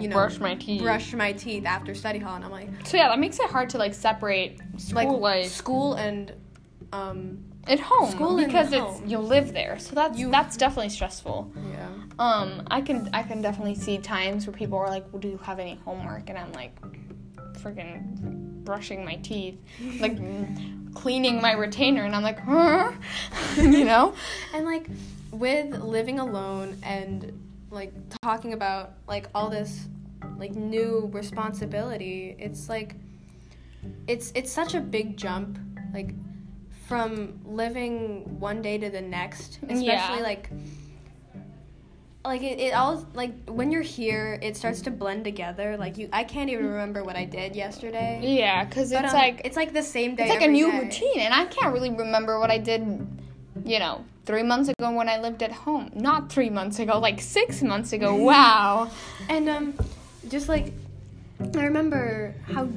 you 0.00 0.08
know 0.08 0.14
brush 0.16 0.38
my 0.38 0.54
teeth. 0.54 0.82
brush 0.82 1.12
my 1.14 1.32
teeth 1.32 1.64
after 1.66 1.94
study 1.94 2.18
hall 2.18 2.36
and 2.36 2.44
I'm 2.44 2.50
like 2.50 2.68
So 2.86 2.96
yeah, 2.96 3.08
that 3.08 3.18
makes 3.18 3.38
it 3.38 3.50
hard 3.50 3.70
to 3.70 3.78
like 3.78 3.94
separate 3.94 4.58
school 4.78 4.94
like 4.94 5.20
life 5.20 5.50
school 5.52 5.94
and 5.94 6.32
um 6.92 7.38
at 7.66 7.78
home 7.78 8.10
school 8.10 8.38
and 8.38 8.46
because 8.46 8.72
it's 8.72 8.80
home. 8.80 9.06
you 9.06 9.18
live 9.18 9.52
there. 9.52 9.78
So 9.78 9.94
that's 9.94 10.18
You- 10.18 10.30
that's 10.30 10.56
definitely 10.56 10.88
stressful. 10.88 11.52
yeah 11.72 11.88
Um, 12.18 12.62
I 12.70 12.80
can 12.80 13.08
I 13.12 13.22
can 13.22 13.40
definitely 13.42 13.74
see 13.76 13.98
times 13.98 14.46
where 14.46 14.52
people 14.54 14.78
are 14.78 14.88
like, 14.88 15.04
"Well, 15.12 15.20
do 15.20 15.28
you 15.28 15.38
have 15.38 15.58
any 15.58 15.76
homework?" 15.84 16.28
And 16.30 16.38
I'm 16.38 16.52
like, 16.52 16.72
freaking 17.62 18.49
brushing 18.70 19.04
my 19.04 19.16
teeth, 19.16 19.58
like 19.98 20.16
cleaning 20.94 21.42
my 21.42 21.54
retainer, 21.54 22.04
and 22.04 22.14
I'm 22.14 22.22
like, 22.22 22.38
huh? 22.38 22.92
you 23.56 23.84
know? 23.84 24.14
and 24.54 24.64
like 24.64 24.86
with 25.32 25.76
living 25.82 26.20
alone 26.20 26.78
and 26.84 27.36
like 27.72 27.92
talking 28.22 28.52
about 28.52 28.92
like 29.08 29.28
all 29.34 29.50
this 29.50 29.88
like 30.38 30.52
new 30.52 31.10
responsibility. 31.12 32.36
It's 32.38 32.68
like 32.68 32.94
it's 34.06 34.30
it's 34.36 34.52
such 34.52 34.74
a 34.74 34.80
big 34.80 35.16
jump 35.16 35.58
like 35.92 36.14
from 36.86 37.40
living 37.44 38.38
one 38.38 38.62
day 38.62 38.78
to 38.78 38.88
the 38.88 39.00
next, 39.00 39.58
especially 39.64 39.84
Yeah. 39.86 40.20
like 40.22 40.48
like 42.24 42.42
it, 42.42 42.60
it 42.60 42.74
all 42.74 43.06
like 43.14 43.32
when 43.48 43.72
you're 43.72 43.80
here 43.80 44.38
it 44.42 44.56
starts 44.56 44.82
to 44.82 44.90
blend 44.90 45.24
together 45.24 45.76
like 45.78 45.96
you 45.96 46.06
i 46.12 46.22
can't 46.22 46.50
even 46.50 46.66
remember 46.66 47.02
what 47.02 47.16
i 47.16 47.24
did 47.24 47.56
yesterday 47.56 48.20
Yeah, 48.22 48.64
because 48.64 48.92
it's 48.92 49.12
um, 49.12 49.14
like 49.14 49.40
it's 49.44 49.56
like 49.56 49.72
the 49.72 49.82
same 49.82 50.16
day 50.16 50.24
it's 50.24 50.32
like 50.32 50.42
a 50.42 50.50
new 50.50 50.70
day. 50.70 50.80
routine, 50.80 51.20
and 51.20 51.32
I 51.32 51.46
can't 51.46 51.72
really 51.72 51.90
remember 51.90 52.38
what 52.38 52.50
I 52.50 52.58
did, 52.58 52.82
you 53.64 53.78
know, 53.78 54.04
three 54.26 54.42
months 54.42 54.68
ago 54.68 54.90
when 54.92 55.08
I 55.08 55.18
lived 55.18 55.42
at 55.42 55.52
home. 55.52 55.90
Not 55.94 56.30
three 56.30 56.50
months 56.50 56.78
ago, 56.78 56.98
like 56.98 57.20
six 57.20 57.62
months 57.62 57.92
ago. 57.92 58.14
Wow. 58.30 58.90
And 59.28 59.48
um, 59.48 59.74
just 60.28 60.48
like 60.48 60.72
I 61.56 61.64
remember 61.64 62.34
how 62.52 62.68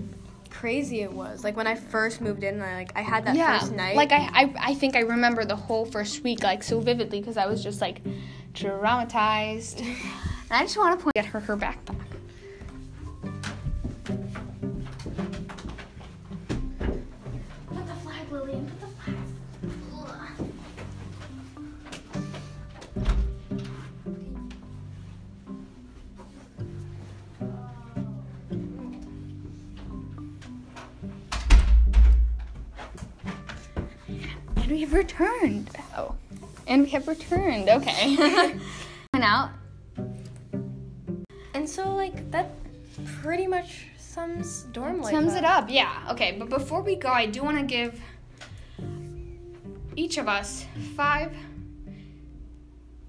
crazy 0.50 1.02
it 1.02 1.12
was. 1.12 1.44
Like 1.44 1.58
when 1.58 1.68
I 1.68 1.76
first 1.76 2.22
moved 2.22 2.44
in, 2.44 2.62
I 2.62 2.76
like 2.76 2.92
I 2.96 3.02
had 3.02 3.26
that 3.26 3.36
yeah. 3.36 3.60
first 3.60 3.74
night. 3.74 3.96
Like 3.96 4.12
I, 4.12 4.30
I, 4.34 4.54
I 4.60 4.74
think 4.74 4.96
I 4.96 5.02
remember 5.02 5.46
the 5.46 5.56
whole 5.56 5.86
first 5.86 6.24
week 6.24 6.44
like 6.44 6.64
so 6.64 6.80
vividly 6.80 7.20
because 7.20 7.38
I 7.38 7.46
was 7.46 7.62
just 7.64 7.82
like 7.82 8.02
traumatized. 8.54 9.80
and 9.82 9.98
I 10.52 10.62
just 10.62 10.78
want 10.78 10.98
to 11.00 11.04
point 11.04 11.18
at 11.18 11.26
her 11.26 11.40
her 11.40 11.58
backpack. 11.58 12.13
Have 36.94 37.08
returned. 37.08 37.70
Okay. 37.70 38.16
Went 39.14 39.26
out. 39.26 39.50
and 41.54 41.70
so 41.70 41.94
like 41.94 42.32
that 42.32 42.52
pretty 43.22 43.48
much 43.48 43.88
sums 43.98 44.64
dorm 44.72 45.02
life. 45.02 45.12
Sums 45.12 45.36
it 45.36 45.44
up. 45.44 45.70
Yeah. 45.70 46.08
Okay. 46.12 46.36
But 46.38 46.50
before 46.50 46.82
we 46.82 46.96
go, 46.96 47.10
I 47.10 47.26
do 47.26 47.44
want 47.44 47.58
to 47.58 47.66
give 47.66 48.00
each 49.96 50.18
of 50.18 50.28
us 50.28 50.66
five 50.96 51.36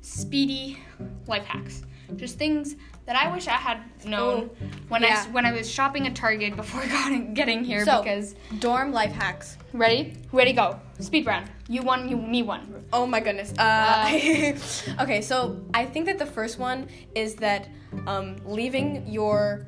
speedy 0.00 0.78
life 1.26 1.44
hacks. 1.44 1.82
Just 2.16 2.38
things 2.38 2.76
that 3.06 3.16
I 3.16 3.30
wish 3.34 3.46
I 3.48 3.52
had 3.68 3.78
known 4.06 4.50
Oh, 4.50 4.66
when 4.88 5.04
I 5.04 5.08
yeah. 5.08 5.14
s- 5.20 5.26
when 5.28 5.44
I 5.46 5.52
was 5.52 5.70
shopping 5.70 6.06
at 6.06 6.14
Target 6.16 6.56
before 6.56 6.82
getting 7.34 7.64
here. 7.64 7.84
So- 7.84 8.02
because 8.02 8.34
Dorm 8.60 8.92
life 8.92 9.12
hacks. 9.12 9.58
ready, 9.72 10.14
ready, 10.32 10.52
go. 10.52 10.80
Speed 11.00 11.26
round. 11.26 11.50
You 11.68 11.82
one, 11.82 12.08
you 12.08 12.16
me 12.16 12.42
one. 12.42 12.84
Oh 12.92 13.04
my 13.06 13.20
goodness. 13.20 13.52
Uh, 13.58 14.52
okay, 15.02 15.20
so 15.20 15.60
I 15.74 15.84
think 15.84 16.06
that 16.06 16.18
the 16.18 16.26
first 16.26 16.58
one 16.58 16.88
is 17.14 17.34
that 17.36 17.68
um, 18.06 18.36
leaving 18.46 19.06
your 19.06 19.66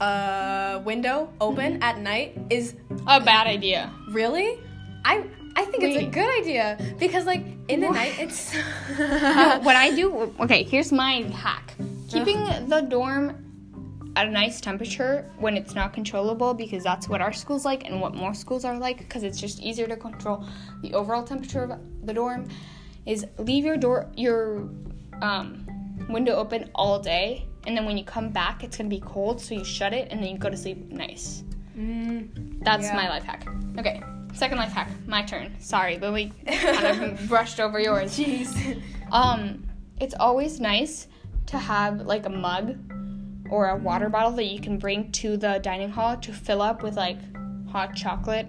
uh, 0.00 0.80
window 0.84 1.28
open 1.40 1.82
at 1.82 1.98
night 1.98 2.38
is 2.50 2.74
A 3.06 3.20
bad 3.20 3.46
idea. 3.46 3.90
really. 4.10 4.58
I 5.04 5.24
I 5.56 5.64
think 5.64 5.82
it's 5.82 5.96
a 5.98 6.06
good 6.06 6.30
idea 6.40 6.78
because 6.98 7.26
like 7.26 7.42
in 7.68 7.80
the 7.80 7.88
What? 7.88 7.96
night 7.96 8.14
it's. 8.18 8.54
no, 8.98 9.58
what 9.62 9.74
I 9.76 9.90
do, 9.94 10.32
okay, 10.40 10.62
here's 10.62 10.92
my 10.92 11.22
hack. 11.34 11.74
Keeping 12.08 12.68
the 12.68 12.80
dorm 12.80 13.44
at 14.16 14.26
a 14.26 14.30
nice 14.30 14.60
temperature 14.60 15.30
when 15.38 15.56
it's 15.56 15.74
not 15.74 15.92
controllable 15.92 16.54
because 16.54 16.82
that's 16.82 17.08
what 17.08 17.20
our 17.20 17.32
school's 17.32 17.64
like 17.64 17.84
and 17.84 18.00
what 18.00 18.14
more 18.14 18.34
schools 18.34 18.64
are 18.64 18.76
like 18.78 18.98
because 18.98 19.22
it's 19.22 19.38
just 19.40 19.60
easier 19.60 19.86
to 19.86 19.96
control 19.96 20.44
the 20.82 20.92
overall 20.94 21.22
temperature 21.22 21.62
of 21.62 21.78
the 22.04 22.12
dorm 22.12 22.48
is 23.06 23.24
leave 23.38 23.64
your 23.64 23.76
door 23.76 24.10
your 24.16 24.68
um, 25.22 25.64
window 26.08 26.34
open 26.34 26.68
all 26.74 26.98
day 26.98 27.46
and 27.66 27.76
then 27.76 27.84
when 27.84 27.96
you 27.96 28.04
come 28.04 28.30
back 28.30 28.64
it's 28.64 28.76
going 28.76 28.90
to 28.90 28.96
be 28.96 29.00
cold 29.02 29.40
so 29.40 29.54
you 29.54 29.64
shut 29.64 29.92
it 29.92 30.08
and 30.10 30.20
then 30.22 30.30
you 30.30 30.38
go 30.38 30.50
to 30.50 30.56
sleep 30.56 30.90
nice. 30.90 31.44
Mm, 31.78 32.64
That's 32.64 32.86
Yeah. 32.86 32.96
my 32.96 33.08
life 33.08 33.22
hack. 33.22 33.46
Okay, 33.78 34.02
second 34.34 34.58
life 34.58 34.72
hack. 34.72 34.90
My 35.06 35.22
turn. 35.22 35.54
Sorry, 35.60 35.96
Lily 35.98 36.32
kind 36.46 37.04
of 37.04 37.28
brushed 37.28 37.60
over 37.60 37.78
yours. 37.78 38.18
Jeez. 38.18 38.82
Um, 39.12 39.64
it's 40.00 40.14
always 40.18 40.58
nice 40.58 41.06
to 41.48 41.58
have 41.58 42.02
like 42.02 42.26
a 42.26 42.30
mug 42.30 42.76
or 43.50 43.70
a 43.70 43.76
water 43.76 44.08
bottle 44.08 44.32
that 44.32 44.44
you 44.44 44.60
can 44.60 44.78
bring 44.78 45.10
to 45.12 45.36
the 45.36 45.58
dining 45.62 45.90
hall 45.90 46.16
to 46.16 46.32
fill 46.32 46.62
up 46.62 46.82
with 46.82 46.96
like 46.96 47.18
hot 47.68 47.94
chocolate 47.94 48.48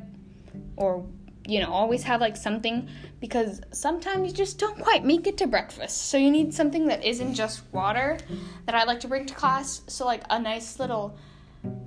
or 0.75 1.05
you 1.49 1.59
know, 1.59 1.71
always 1.71 2.03
have 2.03 2.21
like 2.21 2.37
something 2.37 2.87
because 3.19 3.59
sometimes 3.71 4.29
you 4.29 4.37
just 4.37 4.59
don't 4.59 4.79
quite 4.79 5.03
make 5.03 5.25
it 5.25 5.37
to 5.39 5.47
breakfast. 5.47 6.09
So 6.09 6.17
you 6.17 6.29
need 6.29 6.53
something 6.53 6.85
that 6.87 7.03
isn't 7.03 7.33
just 7.33 7.63
water 7.73 8.19
that 8.67 8.75
I 8.75 8.83
like 8.83 8.99
to 8.99 9.07
bring 9.07 9.25
to 9.25 9.33
class. 9.33 9.81
So 9.87 10.05
like 10.05 10.21
a 10.29 10.39
nice 10.39 10.79
little 10.79 11.17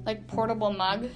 like 0.05 0.27
portable 0.27 0.73
mug 0.73 1.09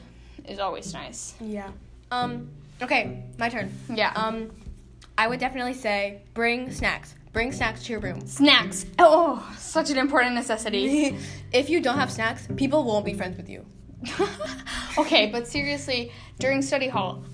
is 0.46 0.61
always 0.61 0.92
nice. 0.94 1.35
Yeah. 1.40 1.70
Um. 2.12 2.48
Okay, 2.80 3.24
my 3.37 3.48
turn. 3.48 3.72
Yeah. 3.92 4.12
Um, 4.14 4.52
I 5.18 5.26
would 5.26 5.40
definitely 5.40 5.74
say 5.74 6.22
bring 6.35 6.70
snacks. 6.70 7.14
Bring 7.37 7.53
snacks 7.53 7.85
to 7.85 7.92
your 7.92 8.01
room. 8.01 8.27
Snacks. 8.27 8.87
Oh, 8.99 9.46
such 9.59 9.90
an 9.90 9.99
important 9.99 10.35
necessity. 10.35 11.18
if 11.53 11.68
you 11.68 11.83
don't 11.83 11.99
have 11.99 12.11
snacks, 12.11 12.49
people 12.57 12.83
won't 12.83 13.05
be 13.05 13.12
friends 13.12 13.37
with 13.37 13.51
you. 13.51 13.66
Okay, 14.98 15.30
but 15.30 15.46
seriously, 15.46 16.12
during 16.38 16.62
study 16.62 16.88
hall, 16.88 17.24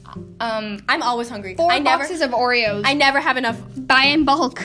um, 0.40 0.80
I'm 0.88 1.02
always 1.02 1.28
hungry. 1.28 1.54
four 1.54 1.70
I 1.70 1.78
never, 1.78 2.02
boxes 2.02 2.20
of 2.20 2.30
Oreos. 2.30 2.82
I 2.84 2.94
never 2.94 3.20
have 3.20 3.36
enough. 3.36 3.60
buy 3.76 4.04
in 4.04 4.24
bulk. 4.24 4.60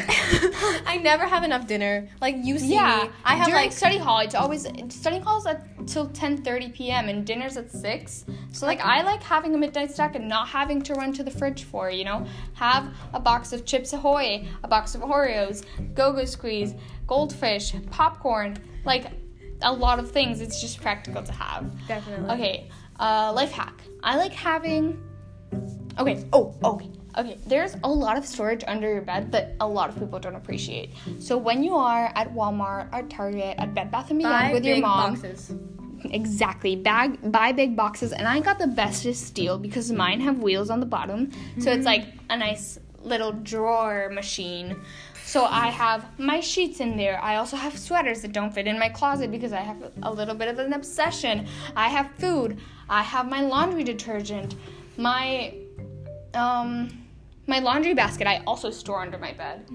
I 0.86 1.00
never 1.02 1.26
have 1.26 1.44
enough 1.44 1.68
dinner. 1.68 2.08
Like 2.22 2.36
you 2.44 2.60
see 2.60 2.74
yeah, 2.74 3.04
me, 3.04 3.10
I 3.24 3.36
have 3.36 3.48
during 3.48 3.64
like 3.64 3.72
study 3.72 3.98
hall. 3.98 4.20
It's 4.20 4.36
always 4.36 4.68
study 4.90 5.20
hall's 5.20 5.46
at 5.46 5.66
till 5.88 6.08
ten 6.10 6.44
thirty 6.44 6.70
p.m. 6.70 7.10
and 7.10 7.26
dinner's 7.26 7.58
at 7.58 7.72
six. 7.72 8.26
So 8.52 8.66
like 8.66 8.82
I 8.82 9.02
like 9.04 9.24
having 9.24 9.56
a 9.56 9.58
midnight 9.58 9.92
snack 9.92 10.16
and 10.16 10.28
not 10.28 10.48
having 10.48 10.82
to 10.84 10.94
run 10.94 11.14
to 11.14 11.24
the 11.24 11.32
fridge 11.32 11.64
for. 11.64 11.90
You 11.90 12.06
know, 12.06 12.26
have 12.54 12.94
a 13.14 13.20
box 13.20 13.54
of 13.54 13.66
Chips 13.66 13.94
Ahoy, 13.94 14.48
a 14.64 14.68
box 14.68 14.96
of 14.96 15.02
Oreos, 15.02 15.66
Go 15.94 16.14
Go 16.14 16.26
Squeeze, 16.26 16.74
Goldfish, 17.06 17.74
popcorn, 17.92 18.58
like 18.86 19.08
a 19.62 19.72
lot 19.74 20.00
of 20.00 20.12
things. 20.12 20.42
It's 20.42 20.60
just 20.62 20.82
practical 20.82 21.24
to 21.24 21.32
have. 21.32 21.88
definitely. 21.88 22.30
Okay, 22.36 22.70
uh, 23.00 23.32
life 23.36 23.52
hack. 23.52 23.82
I 24.04 24.18
like 24.18 24.34
having. 24.34 25.02
Okay. 26.00 26.24
Oh, 26.34 26.54
okay. 26.64 26.90
Okay. 27.18 27.38
There's 27.48 27.76
a 27.84 27.90
lot 27.90 28.18
of 28.18 28.26
storage 28.26 28.64
under 28.68 28.92
your 28.92 29.02
bed 29.02 29.32
that 29.32 29.56
a 29.60 29.68
lot 29.68 29.90
of 29.90 29.98
people 29.98 30.20
don't 30.20 30.36
appreciate. 30.36 30.92
So 31.20 31.36
when 31.38 31.64
you 31.64 31.76
are 31.76 32.12
at 32.16 32.32
Walmart, 32.36 32.90
at 32.94 33.10
Target, 33.10 33.56
at 33.58 33.74
Bed 33.74 33.90
Bath 33.90 34.12
and 34.12 34.20
Beyond 34.20 34.54
with 34.54 34.64
your 34.66 34.76
big 34.76 34.84
mom, 34.84 35.14
boxes. 35.16 35.56
exactly, 36.12 36.76
bag 36.76 37.32
buy 37.32 37.52
big 37.54 37.76
boxes, 37.76 38.12
and 38.14 38.28
I 38.28 38.40
got 38.40 38.60
the 38.60 38.68
bestest 38.68 39.34
deal 39.34 39.58
because 39.58 39.92
mine 39.92 40.20
have 40.22 40.40
wheels 40.40 40.70
on 40.70 40.80
the 40.80 40.86
bottom, 40.86 41.32
so 41.60 41.72
it's 41.72 41.86
like 41.86 42.06
a 42.30 42.38
nice 42.38 42.78
little 43.02 43.32
drawer 43.32 44.10
machine. 44.14 44.80
So 45.28 45.44
I 45.44 45.68
have 45.68 46.18
my 46.18 46.40
sheets 46.40 46.80
in 46.80 46.96
there. 46.96 47.22
I 47.22 47.36
also 47.36 47.58
have 47.58 47.78
sweaters 47.78 48.22
that 48.22 48.32
don't 48.32 48.54
fit 48.54 48.66
in 48.66 48.80
my 48.80 48.88
closet 48.88 49.30
because 49.30 49.52
I 49.52 49.60
have 49.60 49.92
a 50.04 50.10
little 50.10 50.34
bit 50.34 50.48
of 50.48 50.58
an 50.58 50.72
obsession. 50.72 51.46
I 51.76 51.90
have 51.90 52.10
food. 52.18 52.58
I 52.90 53.04
have 53.04 53.28
my 53.30 53.42
laundry 53.42 53.84
detergent. 53.84 54.56
My 54.96 55.54
um 56.34 57.04
my 57.46 57.60
laundry 57.60 57.94
basket 57.94 58.26
I 58.26 58.42
also 58.48 58.72
store 58.72 59.02
under 59.02 59.18
my 59.18 59.34
bed 59.34 59.66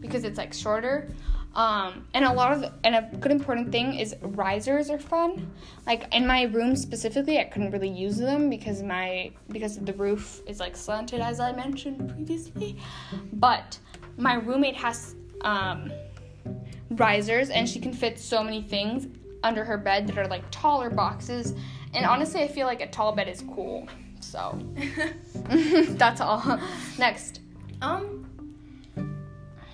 because 0.00 0.22
it's 0.22 0.38
like 0.38 0.52
shorter. 0.52 1.12
Um, 1.56 2.06
and 2.14 2.24
a 2.24 2.32
lot 2.32 2.52
of 2.52 2.72
and 2.84 2.94
a 2.94 3.02
good 3.18 3.32
important 3.32 3.72
thing 3.72 3.94
is 3.94 4.14
risers 4.22 4.90
are 4.90 5.00
fun. 5.00 5.52
Like 5.88 6.06
in 6.14 6.24
my 6.24 6.42
room 6.42 6.76
specifically, 6.76 7.40
I 7.40 7.44
couldn't 7.44 7.72
really 7.72 7.90
use 7.90 8.18
them 8.18 8.48
because 8.48 8.80
my 8.80 9.32
because 9.48 9.76
the 9.76 9.92
roof 9.94 10.40
is 10.46 10.60
like 10.60 10.76
slanted 10.76 11.20
as 11.20 11.40
I 11.40 11.50
mentioned 11.50 12.10
previously. 12.10 12.76
But 13.32 13.80
my 14.20 14.34
roommate 14.34 14.76
has 14.76 15.14
um, 15.40 15.90
risers 16.90 17.50
and 17.50 17.68
she 17.68 17.80
can 17.80 17.92
fit 17.92 18.18
so 18.18 18.42
many 18.44 18.62
things 18.62 19.06
under 19.42 19.64
her 19.64 19.78
bed 19.78 20.06
that 20.08 20.18
are 20.18 20.26
like 20.28 20.44
taller 20.50 20.90
boxes. 20.90 21.54
And 21.94 22.04
honestly, 22.06 22.42
I 22.42 22.48
feel 22.48 22.66
like 22.66 22.80
a 22.82 22.86
tall 22.88 23.12
bed 23.12 23.28
is 23.28 23.42
cool. 23.54 23.88
So 24.20 24.58
that's 25.48 26.20
all. 26.20 26.60
Next. 26.98 27.40
Um, 27.82 28.16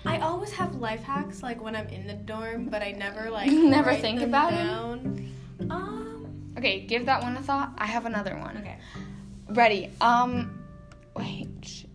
I 0.05 0.19
always 0.19 0.53
have 0.53 0.75
life 0.75 1.03
hacks 1.03 1.43
like 1.43 1.61
when 1.61 1.75
I'm 1.75 1.87
in 1.89 2.07
the 2.07 2.13
dorm, 2.13 2.69
but 2.69 2.81
I 2.81 2.91
never 2.93 3.29
like 3.39 3.51
Never 3.51 3.93
think 3.93 4.21
about 4.21 4.51
down. 4.51 5.31
Um, 5.69 6.03
Okay, 6.57 6.79
give 6.81 7.05
that 7.05 7.21
one 7.21 7.37
a 7.37 7.41
thought. 7.41 7.73
I 7.77 7.85
have 7.85 8.05
another 8.07 8.35
one. 8.37 8.57
okay. 8.57 8.77
Ready. 9.49 9.91
Um 10.01 10.63
wait, 11.15 11.47
shit. 11.63 11.89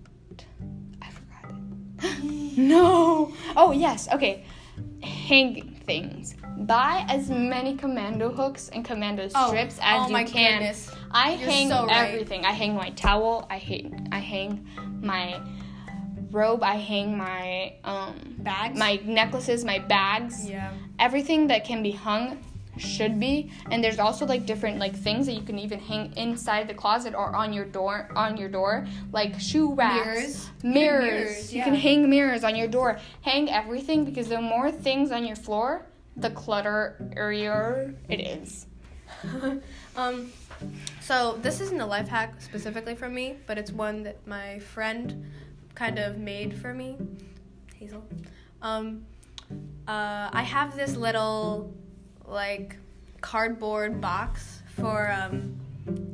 I 1.00 1.08
forgot 1.10 1.50
it. 1.50 2.22
No. 2.56 3.32
Oh, 3.56 3.72
yes. 3.72 4.08
Okay. 4.12 4.44
Hang 5.02 5.76
things. 5.86 6.34
buy 6.58 7.04
as 7.08 7.28
many 7.28 7.76
commando 7.76 8.30
hooks 8.30 8.68
and 8.68 8.84
commando 8.84 9.28
Oh, 9.34 9.48
strips 9.48 9.78
as 9.82 10.02
oh 10.02 10.06
you 10.06 10.12
my 10.12 10.24
can. 10.24 10.58
goodness. 10.60 10.90
I 11.10 11.32
You're 11.34 11.50
hang 11.50 11.68
so 11.68 11.86
right. 11.86 12.08
everything. 12.08 12.44
I 12.44 12.52
hang 12.52 12.74
my 12.76 12.90
towel. 12.90 13.46
I 13.50 13.58
hang. 13.58 14.08
I 14.12 14.18
hang 14.20 14.64
my 15.00 15.40
robe. 16.30 16.62
I 16.62 16.76
hang 16.76 17.16
my 17.18 17.74
um 17.84 18.14
Bags? 18.38 18.78
my 18.78 19.00
necklaces, 19.04 19.64
my 19.64 19.78
bags. 19.80 20.48
Yeah. 20.48 20.72
Everything 21.00 21.48
that 21.48 21.64
can 21.64 21.82
be 21.82 21.90
hung 21.90 22.38
should 22.78 23.20
be. 23.20 23.52
And 23.70 23.82
there's 23.82 23.98
also 23.98 24.26
like 24.26 24.46
different 24.46 24.78
like 24.78 24.94
things 24.94 25.26
that 25.26 25.32
you 25.32 25.42
can 25.42 25.58
even 25.58 25.78
hang 25.78 26.12
inside 26.16 26.68
the 26.68 26.74
closet 26.74 27.14
or 27.14 27.34
on 27.34 27.52
your 27.52 27.64
door 27.64 28.08
on 28.16 28.36
your 28.36 28.48
door, 28.48 28.86
like 29.12 29.38
shoe 29.38 29.74
racks, 29.74 30.04
Mirrors. 30.04 30.50
mirrors. 30.62 31.04
Mirrors, 31.04 31.54
You 31.54 31.62
can 31.62 31.74
hang 31.74 32.08
mirrors 32.08 32.44
on 32.44 32.56
your 32.56 32.68
door. 32.68 32.98
Hang 33.22 33.50
everything 33.50 34.04
because 34.04 34.28
the 34.28 34.40
more 34.40 34.70
things 34.70 35.10
on 35.10 35.24
your 35.26 35.36
floor, 35.36 35.86
the 36.16 36.30
clutterier 36.30 37.94
it 38.08 38.20
is. 38.20 38.66
um, 39.96 40.32
so 41.00 41.38
this 41.42 41.60
isn't 41.60 41.80
a 41.80 41.86
life 41.86 42.08
hack 42.08 42.40
specifically 42.40 42.94
from 42.94 43.14
me, 43.14 43.36
but 43.46 43.58
it's 43.58 43.72
one 43.72 44.02
that 44.04 44.26
my 44.26 44.58
friend 44.58 45.30
kind 45.74 45.98
of 45.98 46.18
made 46.18 46.56
for 46.56 46.74
me, 46.74 46.96
Hazel. 47.78 48.04
Um, 48.60 49.04
uh, 49.88 50.30
I 50.32 50.42
have 50.42 50.76
this 50.76 50.96
little 50.96 51.74
like 52.26 52.76
cardboard 53.20 54.00
box 54.00 54.62
for 54.76 55.10
um, 55.12 55.54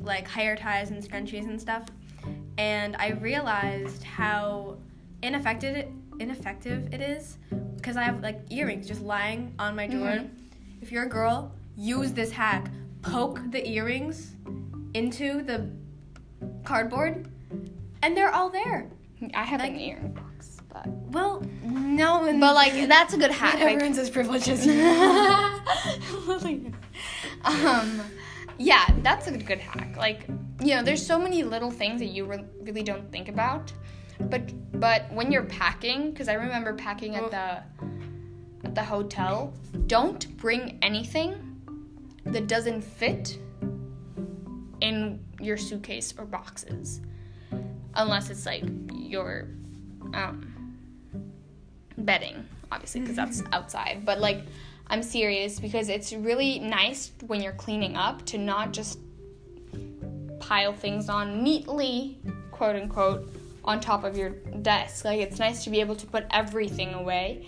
like 0.02 0.28
hair 0.28 0.56
ties 0.56 0.90
and 0.90 1.02
scrunchies 1.02 1.44
and 1.44 1.60
stuff, 1.60 1.84
and 2.58 2.96
I 2.96 3.10
realized 3.10 4.02
how 4.02 4.76
ineffective 5.22 5.76
it, 5.76 5.90
ineffective 6.20 6.92
it 6.92 7.00
is 7.00 7.38
because 7.76 7.96
I 7.96 8.02
have 8.02 8.20
like 8.22 8.40
earrings 8.50 8.86
just 8.88 9.00
lying 9.02 9.54
on 9.58 9.76
my 9.76 9.86
drawer. 9.86 10.08
Mhm. 10.18 10.30
If 10.80 10.92
you're 10.92 11.04
a 11.04 11.08
girl, 11.08 11.52
use 11.76 12.12
this 12.12 12.30
hack. 12.32 12.70
Poke 13.02 13.40
the 13.50 13.66
earrings 13.68 14.34
into 14.94 15.42
the 15.42 15.70
cardboard, 16.64 17.28
and 18.02 18.16
they're 18.16 18.32
all 18.34 18.50
there. 18.50 18.88
I 19.34 19.44
have 19.44 19.60
Like- 19.60 19.72
an 19.72 19.80
earring 19.80 20.18
but 20.68 20.86
Well, 20.86 21.42
no, 21.62 22.24
and 22.24 22.40
but 22.40 22.54
like 22.54 22.88
that's 22.88 23.14
a 23.14 23.18
good 23.18 23.30
hack. 23.30 23.54
not 23.54 23.62
like- 23.64 23.74
everyone 23.74 23.96
has 23.96 24.10
privileges. 24.10 24.66
um, 27.44 28.00
yeah, 28.58 28.84
that's 29.02 29.26
a 29.28 29.36
good 29.36 29.60
hack. 29.60 29.96
Like, 29.96 30.26
you 30.60 30.74
know, 30.74 30.82
there's 30.82 31.04
so 31.04 31.18
many 31.18 31.42
little 31.44 31.70
things 31.70 32.00
that 32.00 32.08
you 32.08 32.24
re- 32.24 32.44
really 32.62 32.82
don't 32.82 33.10
think 33.12 33.28
about, 33.28 33.72
but 34.20 34.42
but 34.80 35.10
when 35.12 35.30
you're 35.32 35.44
packing, 35.44 36.10
because 36.10 36.28
I 36.28 36.34
remember 36.34 36.74
packing 36.74 37.14
at 37.16 37.30
the 37.30 37.62
at 38.64 38.74
the 38.74 38.82
hotel, 38.84 39.52
don't 39.86 40.36
bring 40.36 40.78
anything 40.82 41.36
that 42.26 42.46
doesn't 42.48 42.82
fit 42.82 43.38
in 44.80 45.20
your 45.40 45.56
suitcase 45.56 46.12
or 46.18 46.24
boxes, 46.24 47.00
unless 47.94 48.28
it's 48.30 48.44
like 48.44 48.64
your 48.92 49.48
um, 50.14 50.52
bedding, 51.98 52.46
obviously, 52.70 53.00
because 53.00 53.16
that's 53.16 53.42
outside. 53.52 54.02
But 54.04 54.20
like, 54.20 54.42
I'm 54.88 55.02
serious 55.02 55.60
because 55.60 55.88
it's 55.88 56.12
really 56.12 56.58
nice 56.58 57.12
when 57.26 57.42
you're 57.42 57.52
cleaning 57.52 57.96
up 57.96 58.24
to 58.26 58.38
not 58.38 58.72
just 58.72 58.98
pile 60.40 60.72
things 60.72 61.08
on 61.08 61.42
neatly, 61.42 62.18
quote 62.50 62.76
unquote, 62.76 63.28
on 63.64 63.80
top 63.80 64.04
of 64.04 64.16
your 64.16 64.30
desk. 64.62 65.04
Like, 65.04 65.20
it's 65.20 65.38
nice 65.38 65.64
to 65.64 65.70
be 65.70 65.80
able 65.80 65.96
to 65.96 66.06
put 66.06 66.24
everything 66.30 66.94
away. 66.94 67.46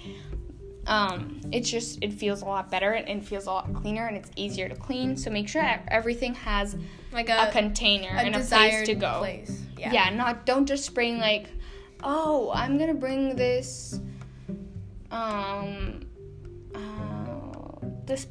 Um, 0.86 1.40
it's 1.52 1.70
just 1.70 2.02
it 2.02 2.12
feels 2.12 2.42
a 2.42 2.46
lot 2.46 2.70
better 2.70 2.92
and 2.92 3.08
it 3.08 3.24
feels 3.24 3.46
a 3.46 3.50
lot 3.50 3.72
cleaner 3.74 4.06
and 4.06 4.16
it's 4.16 4.30
easier 4.36 4.68
to 4.68 4.74
clean. 4.74 5.16
So 5.16 5.30
make 5.30 5.48
sure 5.48 5.62
everything 5.88 6.34
has 6.34 6.76
like 7.12 7.28
a, 7.28 7.48
a, 7.48 7.52
container 7.52 8.08
a 8.08 8.20
and 8.20 8.36
a 8.36 8.40
place 8.40 8.86
to 8.86 8.94
go. 8.94 9.18
place. 9.18 9.62
Yeah. 9.78 9.92
Yeah. 9.92 10.10
not 10.10 10.46
don't 10.46 10.66
just 10.66 10.94
bring 10.94 11.18
like, 11.18 11.48
oh, 12.02 12.50
I'm 12.54 12.78
gonna 12.78 12.94
bring 12.94 13.36
this, 13.36 14.00
um, 15.10 16.00
uh, 16.74 17.86
this. 18.04 18.26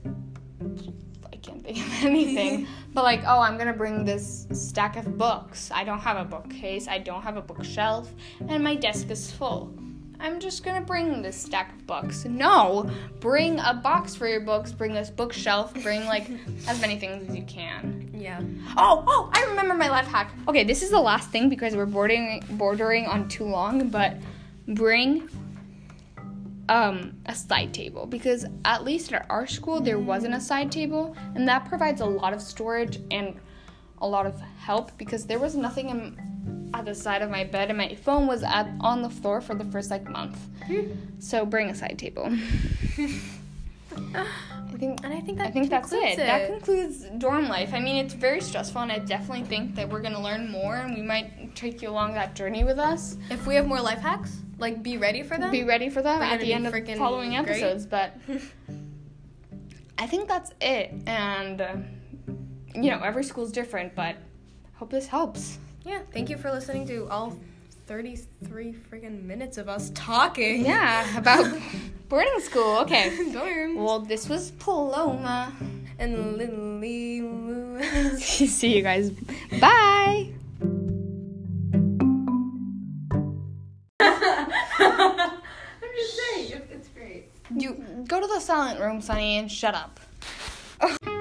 I 1.31 1.35
can't 1.37 1.63
think 1.63 1.77
of 1.77 1.93
anything, 2.03 2.67
but 2.93 3.03
like, 3.03 3.21
oh, 3.25 3.39
I'm 3.39 3.57
gonna 3.57 3.73
bring 3.73 4.05
this 4.05 4.47
stack 4.51 4.95
of 4.95 5.17
books. 5.17 5.71
I 5.73 5.83
don't 5.83 5.99
have 5.99 6.17
a 6.17 6.25
bookcase. 6.25 6.87
I 6.87 6.99
don't 6.99 7.21
have 7.21 7.37
a 7.37 7.41
bookshelf, 7.41 8.11
and 8.47 8.63
my 8.63 8.75
desk 8.75 9.09
is 9.09 9.31
full. 9.31 9.73
I'm 10.21 10.41
just 10.41 10.65
gonna 10.65 10.81
bring 10.81 11.21
this 11.21 11.37
stack 11.37 11.71
of 11.71 11.87
books. 11.87 12.25
No, 12.25 12.89
bring 13.21 13.57
a 13.59 13.73
box 13.73 14.15
for 14.15 14.27
your 14.27 14.41
books. 14.41 14.71
Bring 14.73 14.93
this 14.93 15.09
bookshelf. 15.09 15.73
Bring 15.81 16.05
like 16.05 16.29
as 16.67 16.79
many 16.81 16.99
things 16.99 17.29
as 17.29 17.35
you 17.35 17.43
can. 17.43 18.09
Yeah. 18.13 18.41
Oh, 18.75 19.03
oh, 19.07 19.29
I 19.33 19.45
remember 19.45 19.75
my 19.75 19.89
life 19.89 20.07
hack. 20.07 20.33
Okay, 20.47 20.65
this 20.65 20.83
is 20.83 20.89
the 20.89 20.99
last 20.99 21.29
thing 21.29 21.47
because 21.47 21.73
we're 21.73 21.85
bordering 21.85 22.43
bordering 22.51 23.05
on 23.05 23.29
too 23.29 23.45
long, 23.45 23.87
but 23.87 24.17
bring 24.67 25.29
um 26.69 27.13
a 27.25 27.36
side 27.36 27.73
table 27.73 28.05
because 28.05 28.45
at 28.63 28.84
least 28.84 29.12
at 29.12 29.25
our 29.29 29.47
school 29.47 29.82
there 29.82 29.99
wasn't 29.99 30.34
a 30.34 30.39
side 30.39 30.71
table 30.71 31.15
and 31.36 31.47
that 31.47 31.65
provides 31.65 31.99
a 31.99 32.05
lot 32.05 32.32
of 32.32 32.41
storage 32.41 32.99
and 33.12 33.36
a 34.01 34.08
lot 34.08 34.25
of 34.25 34.39
help 34.60 34.97
because 34.97 35.25
there 35.25 35.39
was 35.39 35.55
nothing 35.55 35.89
in, 35.89 36.69
at 36.73 36.86
the 36.86 36.95
side 36.95 37.21
of 37.21 37.29
my 37.29 37.43
bed 37.43 37.69
and 37.69 37.77
my 37.77 37.93
phone 37.95 38.27
was 38.27 38.43
at 38.43 38.69
on 38.79 39.01
the 39.01 39.10
floor 39.10 39.41
for 39.41 39.55
the 39.55 39.65
first 39.65 39.89
like 39.91 40.08
month. 40.10 40.38
So 41.19 41.45
bring 41.45 41.69
a 41.69 41.75
side 41.75 41.97
table. 41.97 42.29
I 43.91 44.77
think 44.77 45.03
And 45.03 45.13
I 45.13 45.19
think 45.19 45.39
that 45.39 45.47
I 45.47 45.51
think 45.51 45.69
that's 45.69 45.91
it. 45.91 45.99
concludes 45.99 46.17
That 46.17 46.47
concludes 46.47 47.05
dorm 47.17 47.49
life. 47.49 47.73
I 47.73 47.79
mean, 47.79 47.97
it's 47.97 48.13
very 48.13 48.39
stressful, 48.39 48.82
and 48.82 48.91
I 48.91 48.99
definitely 48.99 49.43
think 49.43 49.75
that 49.75 49.89
we're 49.89 50.01
gonna 50.01 50.21
learn 50.21 50.49
more, 50.49 50.75
and 50.75 50.95
we 50.95 51.01
might 51.01 51.55
take 51.55 51.82
you 51.82 51.89
along 51.89 52.13
that 52.13 52.36
journey 52.36 52.63
with 52.63 52.79
us. 52.79 53.17
If 53.29 53.45
we 53.45 53.55
have 53.55 53.65
more 53.67 53.82
life 53.82 53.99
hacks, 53.99 54.38
like 54.60 54.84
be 54.84 54.98
ready 54.98 55.24
for 55.24 55.38
them. 55.38 55.52
Be 55.52 55.63
ready 55.63 55.89
for 55.89 56.02
them 56.02 56.22
at 56.22 56.39
the 56.39 56.54
end 56.54 56.67
of 56.67 56.74
freaking 56.74 56.98
following 56.98 57.30
great. 57.32 57.39
episodes. 57.50 57.86
But 57.86 58.15
I 59.98 60.06
think 60.08 60.28
that's 60.28 60.52
it, 60.62 60.93
and 61.08 61.62
uh, 61.62 61.76
you 62.76 62.91
know, 62.91 63.02
every 63.02 63.24
school's 63.24 63.52
different, 63.52 63.95
but 63.95 64.15
hope 64.76 64.91
this 64.91 65.08
helps. 65.08 65.58
yeah. 65.86 66.02
Thank 66.13 66.30
you 66.30 66.38
for 66.38 66.52
listening 66.52 66.88
to 66.88 67.08
all 67.10 67.38
33 67.88 68.74
freaking 68.89 69.24
minutes 69.24 69.58
of 69.58 69.67
us 69.67 69.91
talking. 69.95 70.63
Yeah, 70.65 71.17
about 71.17 71.45
boarding 72.10 72.39
school. 72.39 72.78
Okay. 72.80 73.10
Dorms. 73.34 73.76
Well, 73.76 74.00
this 74.00 74.30
was 74.30 74.52
Paloma. 74.52 75.52
and 75.98 76.38
Lily. 76.38 77.19
See 78.19 78.76
you 78.78 78.84
guys. 78.84 79.12
Bye. 79.60 80.32
Go 88.07 88.19
to 88.19 88.27
the 88.27 88.39
silent 88.39 88.79
room, 88.79 89.01
Sunny, 89.01 89.38
and 89.38 89.51
shut 89.51 89.75
up. 89.75 89.99